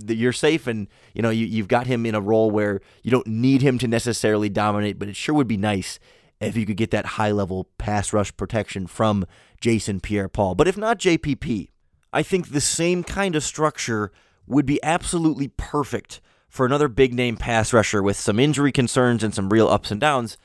you're 0.06 0.32
safe 0.32 0.66
and 0.66 0.88
you 1.14 1.22
know 1.22 1.30
you, 1.30 1.46
you've 1.46 1.68
got 1.68 1.86
him 1.86 2.06
in 2.06 2.14
a 2.14 2.20
role 2.20 2.50
where 2.50 2.80
you 3.02 3.10
don't 3.10 3.26
need 3.26 3.62
him 3.62 3.78
to 3.78 3.88
necessarily 3.88 4.48
dominate 4.48 4.98
but 4.98 5.08
it 5.08 5.16
sure 5.16 5.34
would 5.34 5.48
be 5.48 5.56
nice 5.56 5.98
if 6.40 6.56
you 6.56 6.64
could 6.64 6.76
get 6.76 6.90
that 6.90 7.06
high 7.06 7.32
level 7.32 7.68
pass 7.78 8.12
rush 8.12 8.36
protection 8.36 8.86
from 8.86 9.26
Jason 9.60 10.00
Pierre 10.00 10.28
Paul 10.28 10.54
but 10.54 10.68
if 10.68 10.76
not 10.76 10.98
JPP 10.98 11.68
I 12.12 12.22
think 12.22 12.48
the 12.48 12.60
same 12.60 13.04
kind 13.04 13.36
of 13.36 13.42
structure 13.42 14.12
would 14.46 14.66
be 14.66 14.82
absolutely 14.82 15.48
perfect 15.48 16.20
for 16.48 16.64
another 16.64 16.88
big 16.88 17.12
name 17.12 17.36
pass 17.36 17.72
rusher 17.72 18.02
with 18.02 18.16
some 18.16 18.40
injury 18.40 18.72
concerns 18.72 19.22
and 19.22 19.34
some 19.34 19.50
real 19.50 19.68
ups 19.68 19.90
and 19.90 20.00
downs. 20.00 20.38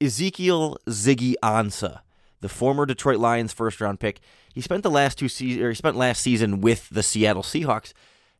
Ezekiel 0.00 0.78
Ziggy 0.88 1.34
Ansah 1.42 2.00
the 2.40 2.48
former 2.48 2.86
Detroit 2.86 3.18
Lions 3.18 3.52
first 3.52 3.80
round 3.80 4.00
pick. 4.00 4.20
He 4.54 4.60
spent 4.60 4.82
the 4.82 4.90
last 4.90 5.18
two 5.18 5.28
seasons 5.28 5.68
he 5.68 5.74
spent 5.74 5.96
last 5.96 6.22
season 6.22 6.60
with 6.60 6.88
the 6.90 7.02
Seattle 7.02 7.42
Seahawks 7.42 7.92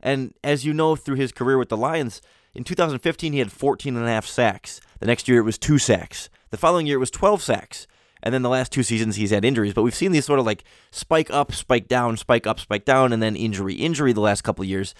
and 0.02 0.34
as 0.42 0.64
you 0.64 0.72
know 0.72 0.96
through 0.96 1.16
his 1.16 1.32
career 1.32 1.58
with 1.58 1.68
the 1.68 1.76
Lions, 1.76 2.20
in 2.54 2.64
2015 2.64 3.32
he 3.32 3.38
had 3.38 3.52
14 3.52 3.96
and 3.96 4.04
a 4.04 4.08
half 4.08 4.26
sacks. 4.26 4.80
The 4.98 5.06
next 5.06 5.28
year 5.28 5.38
it 5.38 5.44
was 5.44 5.58
2 5.58 5.78
sacks. 5.78 6.28
The 6.50 6.56
following 6.56 6.86
year 6.86 6.96
it 6.96 7.00
was 7.00 7.10
12 7.10 7.42
sacks. 7.42 7.86
And 8.22 8.34
then 8.34 8.42
the 8.42 8.50
last 8.50 8.70
two 8.70 8.82
seasons 8.82 9.16
he's 9.16 9.30
had 9.30 9.46
injuries, 9.46 9.72
but 9.72 9.82
we've 9.82 9.94
seen 9.94 10.12
these 10.12 10.26
sort 10.26 10.40
of 10.40 10.46
like 10.46 10.62
spike 10.90 11.30
up, 11.30 11.52
spike 11.52 11.88
down, 11.88 12.16
spike 12.18 12.46
up, 12.46 12.60
spike 12.60 12.84
down 12.84 13.12
and 13.12 13.22
then 13.22 13.34
injury, 13.34 13.74
injury 13.74 14.12
the 14.12 14.20
last 14.20 14.42
couple 14.42 14.64
years. 14.64 14.94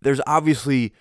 There's 0.00 0.22
obviously 0.26 0.94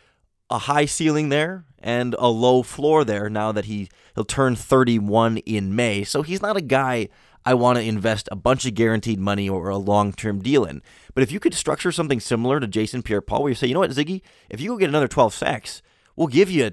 a 0.49 0.57
high 0.57 0.85
ceiling 0.85 1.29
there 1.29 1.65
and 1.79 2.13
a 2.19 2.27
low 2.27 2.61
floor 2.61 3.05
there 3.05 3.29
now 3.29 3.51
that 3.53 3.65
he 3.65 3.89
he'll 4.15 4.25
turn 4.25 4.55
31 4.55 5.37
in 5.37 5.75
May. 5.75 6.03
So 6.03 6.21
he's 6.21 6.41
not 6.41 6.57
a 6.57 6.61
guy 6.61 7.07
I 7.45 7.53
want 7.53 7.77
to 7.77 7.83
invest 7.83 8.29
a 8.31 8.35
bunch 8.35 8.65
of 8.65 8.75
guaranteed 8.75 9.19
money 9.19 9.49
or 9.49 9.69
a 9.69 9.77
long 9.77 10.13
term 10.13 10.41
deal 10.41 10.65
in. 10.65 10.81
But 11.13 11.23
if 11.23 11.31
you 11.31 11.39
could 11.39 11.53
structure 11.53 11.91
something 11.91 12.19
similar 12.19 12.59
to 12.59 12.67
Jason 12.67 13.01
Pierre 13.01 13.21
Paul, 13.21 13.43
where 13.43 13.49
you 13.49 13.55
say, 13.55 13.67
you 13.67 13.73
know 13.73 13.79
what, 13.79 13.91
Ziggy, 13.91 14.21
if 14.49 14.61
you 14.61 14.69
go 14.69 14.77
get 14.77 14.89
another 14.89 15.07
12 15.07 15.33
sacks, 15.33 15.81
we'll 16.15 16.27
give 16.27 16.49
you, 16.49 16.67
a 16.67 16.71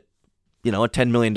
you 0.62 0.72
know, 0.72 0.84
a 0.84 0.88
$10 0.88 1.10
million 1.10 1.36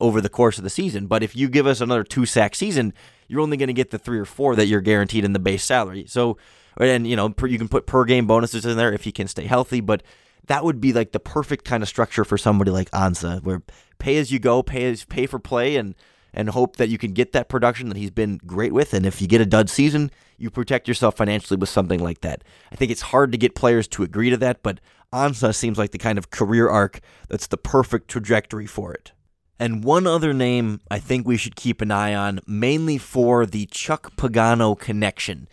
over 0.00 0.20
the 0.20 0.28
course 0.28 0.58
of 0.58 0.64
the 0.64 0.70
season. 0.70 1.06
But 1.06 1.22
if 1.22 1.34
you 1.34 1.48
give 1.48 1.66
us 1.66 1.80
another 1.80 2.04
two 2.04 2.26
sack 2.26 2.54
season, 2.54 2.92
you're 3.26 3.40
only 3.40 3.56
going 3.56 3.68
to 3.68 3.72
get 3.72 3.90
the 3.90 3.98
three 3.98 4.18
or 4.18 4.24
four 4.24 4.54
that 4.56 4.66
you're 4.66 4.80
guaranteed 4.80 5.24
in 5.24 5.32
the 5.32 5.38
base 5.38 5.64
salary. 5.64 6.04
So, 6.06 6.36
and, 6.78 7.06
you 7.06 7.16
know, 7.16 7.34
you 7.44 7.58
can 7.58 7.68
put 7.68 7.86
per 7.86 8.04
game 8.04 8.26
bonuses 8.26 8.66
in 8.66 8.76
there 8.76 8.92
if 8.92 9.04
he 9.04 9.12
can 9.12 9.28
stay 9.28 9.46
healthy. 9.46 9.80
But 9.80 10.02
that 10.46 10.64
would 10.64 10.80
be 10.80 10.92
like 10.92 11.12
the 11.12 11.20
perfect 11.20 11.64
kind 11.64 11.82
of 11.82 11.88
structure 11.88 12.24
for 12.24 12.38
somebody 12.38 12.70
like 12.70 12.90
Ansah, 12.90 13.42
where 13.42 13.62
pay 13.98 14.18
as 14.18 14.30
you 14.30 14.38
go, 14.38 14.62
pay 14.62 14.90
as 14.90 15.04
pay 15.04 15.26
for 15.26 15.38
play, 15.38 15.76
and 15.76 15.94
and 16.32 16.50
hope 16.50 16.76
that 16.76 16.88
you 16.88 16.98
can 16.98 17.12
get 17.12 17.32
that 17.32 17.48
production 17.48 17.88
that 17.88 17.96
he's 17.96 18.10
been 18.10 18.40
great 18.46 18.72
with. 18.72 18.94
And 18.94 19.04
if 19.06 19.20
you 19.20 19.26
get 19.26 19.40
a 19.40 19.46
dud 19.46 19.70
season, 19.70 20.10
you 20.38 20.50
protect 20.50 20.88
yourself 20.88 21.16
financially 21.16 21.56
with 21.56 21.68
something 21.68 22.02
like 22.02 22.20
that. 22.22 22.42
I 22.72 22.76
think 22.76 22.90
it's 22.90 23.02
hard 23.02 23.32
to 23.32 23.38
get 23.38 23.54
players 23.54 23.86
to 23.88 24.02
agree 24.02 24.30
to 24.30 24.36
that, 24.38 24.62
but 24.62 24.80
Ansah 25.12 25.54
seems 25.54 25.78
like 25.78 25.90
the 25.90 25.98
kind 25.98 26.18
of 26.18 26.30
career 26.30 26.68
arc 26.68 27.00
that's 27.28 27.46
the 27.46 27.56
perfect 27.56 28.08
trajectory 28.08 28.66
for 28.66 28.92
it. 28.92 29.12
And 29.58 29.84
one 29.84 30.06
other 30.06 30.32
name 30.32 30.80
I 30.90 30.98
think 30.98 31.26
we 31.26 31.36
should 31.36 31.56
keep 31.56 31.82
an 31.82 31.90
eye 31.90 32.14
on, 32.14 32.40
mainly 32.46 32.96
for 32.96 33.44
the 33.44 33.66
Chuck 33.66 34.16
Pagano 34.16 34.78
connection. 34.78 35.48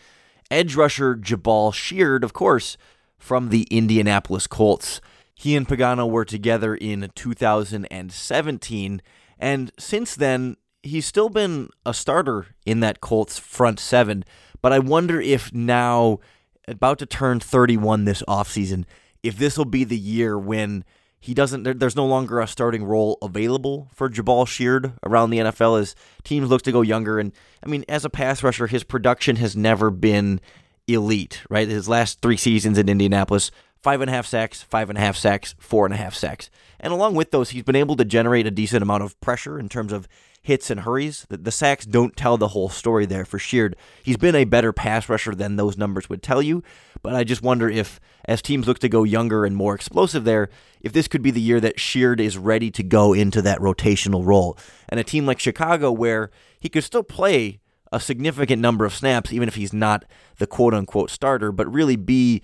Edge 0.50 0.76
rusher 0.76 1.16
Jabaal 1.16 1.74
Sheard, 1.74 2.24
of 2.24 2.32
course, 2.32 2.78
from 3.18 3.50
the 3.50 3.64
Indianapolis 3.64 4.48
Colts. 4.48 5.02
He 5.36 5.56
and 5.56 5.68
Pagano 5.68 6.10
were 6.10 6.24
together 6.24 6.74
in 6.74 7.12
2017, 7.16 9.02
and 9.40 9.72
since 9.78 10.16
then, 10.16 10.56
he's 10.88 11.06
still 11.06 11.30
been 11.30 11.70
a 11.86 11.94
starter 11.94 12.48
in 12.66 12.80
that 12.82 13.02
Colts 13.02 13.38
front 13.38 13.80
seven, 13.80 14.24
but 14.62 14.74
I 14.74 14.80
wonder 14.80 15.22
if 15.22 15.54
now, 15.54 16.20
about 16.68 17.00
to 17.00 17.06
turn 17.06 17.40
31 17.40 18.06
this 18.06 18.24
offseason, 18.28 18.86
if 19.24 19.38
this 19.38 19.58
will 19.58 19.66
be 19.66 19.84
the 19.84 19.98
year 19.98 20.38
when 20.38 20.84
he 21.20 21.34
doesn't 21.34 21.64
there, 21.64 21.74
there's 21.74 21.96
no 21.96 22.06
longer 22.06 22.40
a 22.40 22.48
starting 22.48 22.84
role 22.84 23.18
available 23.22 23.90
for 23.94 24.10
Jabaal 24.10 24.48
Sheard 24.48 24.94
around 25.04 25.30
the 25.30 25.40
NFL 25.40 25.80
as 25.82 25.96
teams 26.24 26.50
look 26.50 26.62
to 26.64 26.72
go 26.72 26.82
younger 26.82 27.20
and 27.20 27.32
I 27.64 27.68
mean 27.68 27.84
as 27.90 28.06
a 28.06 28.10
pass 28.10 28.44
rusher 28.44 28.68
his 28.68 28.84
production 28.84 29.38
has 29.38 29.56
never 29.56 29.90
been 29.90 30.40
elite, 30.88 31.42
right? 31.50 31.68
His 31.68 31.90
last 31.90 32.22
three 32.22 32.38
seasons 32.38 32.78
in 32.78 32.88
Indianapolis, 32.88 33.52
five 33.82 34.02
and 34.02 34.10
a 34.10 34.14
half 34.14 34.26
sacks, 34.26 34.62
five 34.62 34.90
and 34.90 34.98
a 34.98 35.02
half 35.02 35.16
sacks, 35.16 35.56
four 35.60 35.86
and 35.86 35.94
a 35.94 35.98
half 35.98 36.16
sacks. 36.16 36.50
And 36.80 36.94
along 36.94 37.16
with 37.16 37.32
those, 37.32 37.52
he's 37.52 37.64
been 37.64 37.76
able 37.76 37.96
to 37.96 38.06
generate 38.06 38.48
a 38.48 38.52
decent 38.52 38.84
amount 38.84 39.04
of 39.04 39.20
pressure 39.22 39.60
in 39.60 39.70
terms 39.70 39.92
of 39.92 40.08
hits 40.42 40.70
and 40.70 40.82
hurries. 40.82 41.26
The, 41.30 41.38
the 41.38 41.52
sacks 41.52 41.86
don't 41.86 42.16
tell 42.16 42.38
the 42.38 42.50
whole 42.50 42.70
story 42.70 43.06
there 43.06 43.26
for 43.26 43.38
Sheard. 43.38 43.76
He's 44.02 44.18
been 44.18 44.36
a 44.36 44.46
better 44.46 44.72
pass 44.72 45.10
rusher 45.10 45.36
than 45.36 45.56
those 45.58 45.78
numbers 45.78 46.10
would 46.10 46.24
tell 46.24 46.42
you, 46.42 46.64
but 47.02 47.14
I 47.14 47.26
just 47.26 47.42
wonder 47.42 47.70
if, 47.70 48.00
as 48.26 48.42
teams 48.42 48.68
look 48.68 48.80
to 48.80 48.90
go 48.90 49.04
younger 49.04 49.46
and 49.46 49.56
more 49.56 49.76
explosive 49.76 50.24
there, 50.24 50.50
if 50.80 50.94
this 50.94 51.08
could 51.08 51.22
be 51.22 51.32
the 51.32 51.42
year 51.42 51.60
that 51.60 51.80
Sheard 51.80 52.22
is 52.22 52.38
ready 52.38 52.72
to 52.72 52.84
go 52.84 53.14
into 53.14 53.42
that 53.42 53.60
rotational 53.60 54.26
role. 54.26 54.58
And 54.88 55.00
a 55.00 55.04
team 55.04 55.26
like 55.26 55.40
Chicago, 55.40 55.92
where 55.92 56.32
he 56.60 56.70
could 56.70 56.84
still 56.84 57.04
play 57.04 57.60
a 57.92 58.00
significant 58.00 58.62
number 58.62 58.86
of 58.86 58.94
snaps, 58.94 59.34
even 59.34 59.48
if 59.48 59.56
he's 59.56 59.74
not 59.74 60.06
the 60.38 60.48
quote 60.48 60.74
unquote 60.74 61.10
starter, 61.10 61.52
but 61.52 61.72
really 61.72 61.96
be 61.96 62.42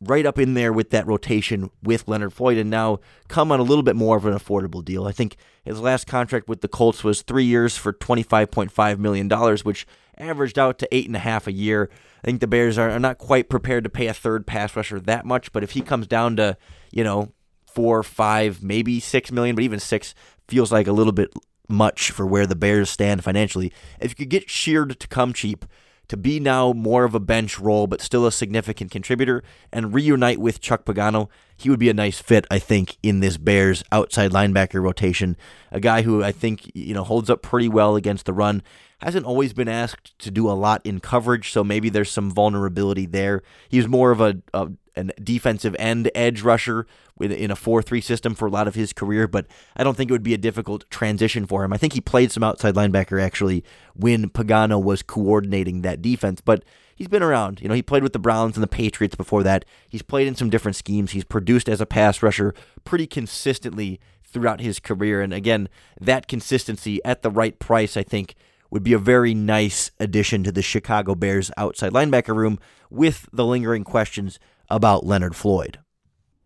right 0.00 0.24
up 0.24 0.38
in 0.38 0.54
there 0.54 0.72
with 0.72 0.90
that 0.90 1.06
rotation 1.06 1.70
with 1.82 2.08
Leonard 2.08 2.32
Floyd 2.32 2.56
and 2.56 2.70
now 2.70 3.00
come 3.28 3.52
on 3.52 3.60
a 3.60 3.64
little 3.64 3.82
bit 3.82 3.96
more 3.96 4.16
of 4.16 4.24
an 4.24 4.32
affordable 4.32 4.84
deal. 4.84 5.06
I 5.06 5.12
think 5.12 5.36
his 5.62 5.80
last 5.80 6.06
contract 6.06 6.48
with 6.48 6.62
the 6.62 6.68
Colts 6.68 7.04
was 7.04 7.22
three 7.22 7.44
years 7.44 7.76
for 7.76 7.92
$25.5 7.92 8.98
million, 8.98 9.28
which 9.62 9.86
averaged 10.16 10.58
out 10.58 10.78
to 10.78 10.88
eight 10.94 11.06
and 11.06 11.16
a 11.16 11.20
half 11.20 11.46
a 11.46 11.52
year. 11.52 11.90
I 12.22 12.26
think 12.26 12.40
the 12.40 12.46
Bears 12.46 12.78
are, 12.78 12.98
not 12.98 13.18
quite 13.18 13.48
prepared 13.50 13.84
to 13.84 13.90
pay 13.90 14.06
a 14.06 14.14
third 14.14 14.46
pass 14.46 14.74
rusher 14.74 15.00
that 15.00 15.26
much, 15.26 15.52
but 15.52 15.62
if 15.62 15.72
he 15.72 15.82
comes 15.82 16.06
down 16.06 16.36
to, 16.36 16.56
you 16.90 17.04
know, 17.04 17.32
four, 17.66 18.02
five, 18.02 18.62
maybe 18.62 19.00
six 19.00 19.30
million, 19.30 19.54
but 19.54 19.64
even 19.64 19.80
six 19.80 20.14
feels 20.48 20.72
like 20.72 20.86
a 20.86 20.92
little 20.92 21.12
bit 21.12 21.32
much 21.68 22.10
for 22.10 22.26
where 22.26 22.46
the 22.46 22.56
Bears 22.56 22.90
stand 22.90 23.22
financially. 23.22 23.72
If 24.00 24.10
you 24.10 24.16
could 24.16 24.30
get 24.30 24.50
Sheard 24.50 24.98
to 24.98 25.08
come 25.08 25.32
cheap, 25.32 25.64
to 26.10 26.16
be 26.16 26.40
now 26.40 26.72
more 26.72 27.04
of 27.04 27.14
a 27.14 27.20
bench 27.20 27.60
role, 27.60 27.86
but 27.86 28.00
still 28.00 28.26
a 28.26 28.32
significant 28.32 28.90
contributor, 28.90 29.44
and 29.72 29.94
reunite 29.94 30.40
with 30.40 30.60
Chuck 30.60 30.84
Pagano, 30.84 31.28
he 31.56 31.70
would 31.70 31.78
be 31.78 31.88
a 31.88 31.94
nice 31.94 32.18
fit, 32.18 32.48
I 32.50 32.58
think, 32.58 32.98
in 33.00 33.20
this 33.20 33.36
Bears 33.36 33.84
outside 33.92 34.32
linebacker 34.32 34.82
rotation. 34.82 35.36
A 35.70 35.78
guy 35.78 36.02
who 36.02 36.24
I 36.24 36.32
think 36.32 36.68
you 36.74 36.94
know 36.94 37.04
holds 37.04 37.30
up 37.30 37.42
pretty 37.42 37.68
well 37.68 37.94
against 37.94 38.26
the 38.26 38.32
run. 38.32 38.64
Hasn't 39.00 39.26
always 39.26 39.52
been 39.52 39.68
asked 39.68 40.18
to 40.18 40.30
do 40.30 40.48
a 40.48 40.52
lot 40.52 40.82
in 40.84 41.00
coverage, 41.00 41.52
so 41.52 41.64
maybe 41.64 41.88
there's 41.88 42.10
some 42.10 42.30
vulnerability 42.30 43.06
there. 43.06 43.42
He's 43.68 43.88
more 43.88 44.10
of 44.10 44.20
a, 44.20 44.36
a 44.52 44.70
an 44.96 45.12
defensive 45.22 45.74
end 45.78 46.10
edge 46.14 46.42
rusher 46.42 46.86
in 47.20 47.50
a 47.50 47.56
4-3 47.56 48.02
system 48.02 48.34
for 48.34 48.46
a 48.46 48.50
lot 48.50 48.66
of 48.66 48.74
his 48.74 48.92
career, 48.92 49.26
but 49.26 49.46
I 49.76 49.84
don't 49.84 49.96
think 49.96 50.10
it 50.10 50.12
would 50.12 50.22
be 50.22 50.34
a 50.34 50.38
difficult 50.38 50.88
transition 50.90 51.46
for 51.46 51.64
him. 51.64 51.72
I 51.72 51.76
think 51.76 51.92
he 51.92 52.00
played 52.00 52.32
some 52.32 52.42
outside 52.42 52.74
linebacker 52.74 53.22
actually 53.22 53.62
when 53.94 54.30
Pagano 54.30 54.82
was 54.82 55.02
coordinating 55.02 55.82
that 55.82 56.00
defense, 56.00 56.40
but 56.40 56.64
he's 56.94 57.08
been 57.08 57.22
around. 57.22 57.60
You 57.60 57.68
know, 57.68 57.74
he 57.74 57.82
played 57.82 58.02
with 58.02 58.14
the 58.14 58.18
Browns 58.18 58.56
and 58.56 58.62
the 58.62 58.68
Patriots 58.68 59.16
before 59.16 59.42
that. 59.42 59.64
He's 59.88 60.02
played 60.02 60.28
in 60.28 60.34
some 60.34 60.50
different 60.50 60.76
schemes. 60.76 61.10
He's 61.10 61.24
produced 61.24 61.68
as 61.68 61.80
a 61.80 61.86
pass 61.86 62.22
rusher 62.22 62.54
pretty 62.84 63.06
consistently 63.06 64.00
throughout 64.24 64.60
his 64.60 64.78
career, 64.78 65.20
and 65.20 65.34
again, 65.34 65.68
that 66.00 66.28
consistency 66.28 67.04
at 67.04 67.22
the 67.22 67.30
right 67.30 67.58
price, 67.58 67.96
I 67.96 68.04
think, 68.04 68.36
would 68.70 68.82
be 68.82 68.92
a 68.92 68.98
very 68.98 69.34
nice 69.34 69.90
addition 69.98 70.44
to 70.44 70.52
the 70.52 70.62
Chicago 70.62 71.14
Bears 71.14 71.50
outside 71.56 71.92
linebacker 71.92 72.34
room 72.34 72.58
with 72.88 73.28
the 73.32 73.44
lingering 73.44 73.84
questions 73.84 74.38
about 74.68 75.04
Leonard 75.04 75.34
Floyd. 75.34 75.78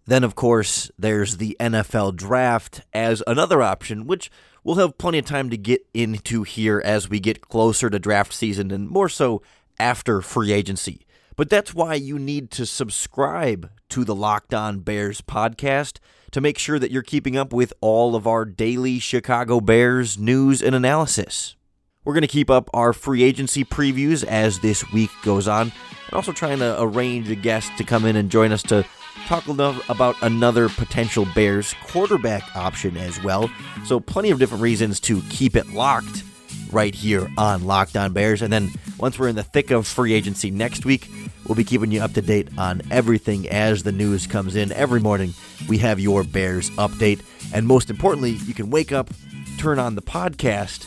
Then, 0.06 0.24
of 0.24 0.34
course, 0.34 0.90
there's 0.98 1.38
the 1.38 1.56
NFL 1.58 2.16
draft 2.16 2.82
as 2.92 3.22
another 3.26 3.62
option, 3.62 4.06
which 4.06 4.30
we'll 4.62 4.76
have 4.76 4.98
plenty 4.98 5.18
of 5.18 5.24
time 5.24 5.48
to 5.50 5.56
get 5.56 5.86
into 5.94 6.42
here 6.42 6.82
as 6.84 7.08
we 7.08 7.20
get 7.20 7.40
closer 7.40 7.88
to 7.88 7.98
draft 7.98 8.32
season 8.32 8.70
and 8.70 8.88
more 8.88 9.08
so 9.08 9.42
after 9.78 10.20
free 10.20 10.52
agency. 10.52 11.06
But 11.36 11.50
that's 11.50 11.74
why 11.74 11.94
you 11.94 12.18
need 12.18 12.50
to 12.52 12.66
subscribe 12.66 13.70
to 13.88 14.04
the 14.04 14.14
Locked 14.14 14.54
On 14.54 14.80
Bears 14.80 15.20
podcast 15.20 15.98
to 16.30 16.40
make 16.40 16.58
sure 16.58 16.78
that 16.78 16.90
you're 16.90 17.02
keeping 17.02 17.36
up 17.36 17.52
with 17.52 17.72
all 17.80 18.14
of 18.14 18.26
our 18.26 18.44
daily 18.44 18.98
Chicago 18.98 19.60
Bears 19.60 20.18
news 20.18 20.62
and 20.62 20.74
analysis. 20.74 21.56
We're 22.04 22.12
going 22.12 22.22
to 22.22 22.28
keep 22.28 22.50
up 22.50 22.68
our 22.74 22.92
free 22.92 23.22
agency 23.22 23.64
previews 23.64 24.24
as 24.24 24.60
this 24.60 24.90
week 24.92 25.10
goes 25.22 25.48
on, 25.48 25.72
and 26.06 26.12
also 26.12 26.32
trying 26.32 26.58
to 26.58 26.80
arrange 26.80 27.30
a 27.30 27.34
guest 27.34 27.70
to 27.78 27.84
come 27.84 28.04
in 28.04 28.14
and 28.16 28.30
join 28.30 28.52
us 28.52 28.62
to 28.64 28.84
talk 29.26 29.48
about 29.48 30.14
another 30.20 30.68
potential 30.68 31.26
Bears 31.34 31.74
quarterback 31.84 32.54
option 32.54 32.98
as 32.98 33.22
well. 33.22 33.50
So, 33.86 34.00
plenty 34.00 34.30
of 34.30 34.38
different 34.38 34.62
reasons 34.62 35.00
to 35.00 35.22
keep 35.30 35.56
it 35.56 35.70
locked 35.70 36.24
right 36.70 36.94
here 36.94 37.26
on 37.38 37.64
Locked 37.64 37.96
On 37.96 38.12
Bears. 38.12 38.42
And 38.42 38.52
then 38.52 38.70
once 38.98 39.18
we're 39.18 39.28
in 39.28 39.36
the 39.36 39.42
thick 39.42 39.70
of 39.70 39.86
free 39.86 40.12
agency 40.12 40.50
next 40.50 40.84
week, 40.84 41.08
we'll 41.46 41.56
be 41.56 41.64
keeping 41.64 41.90
you 41.90 42.02
up 42.02 42.12
to 42.14 42.22
date 42.22 42.48
on 42.58 42.82
everything 42.90 43.48
as 43.48 43.82
the 43.82 43.92
news 43.92 44.26
comes 44.26 44.56
in. 44.56 44.72
Every 44.72 45.00
morning, 45.00 45.32
we 45.68 45.78
have 45.78 46.00
your 46.00 46.22
Bears 46.22 46.68
update. 46.70 47.22
And 47.54 47.66
most 47.66 47.88
importantly, 47.88 48.32
you 48.32 48.52
can 48.52 48.68
wake 48.68 48.92
up, 48.92 49.08
turn 49.56 49.78
on 49.78 49.94
the 49.94 50.02
podcast, 50.02 50.86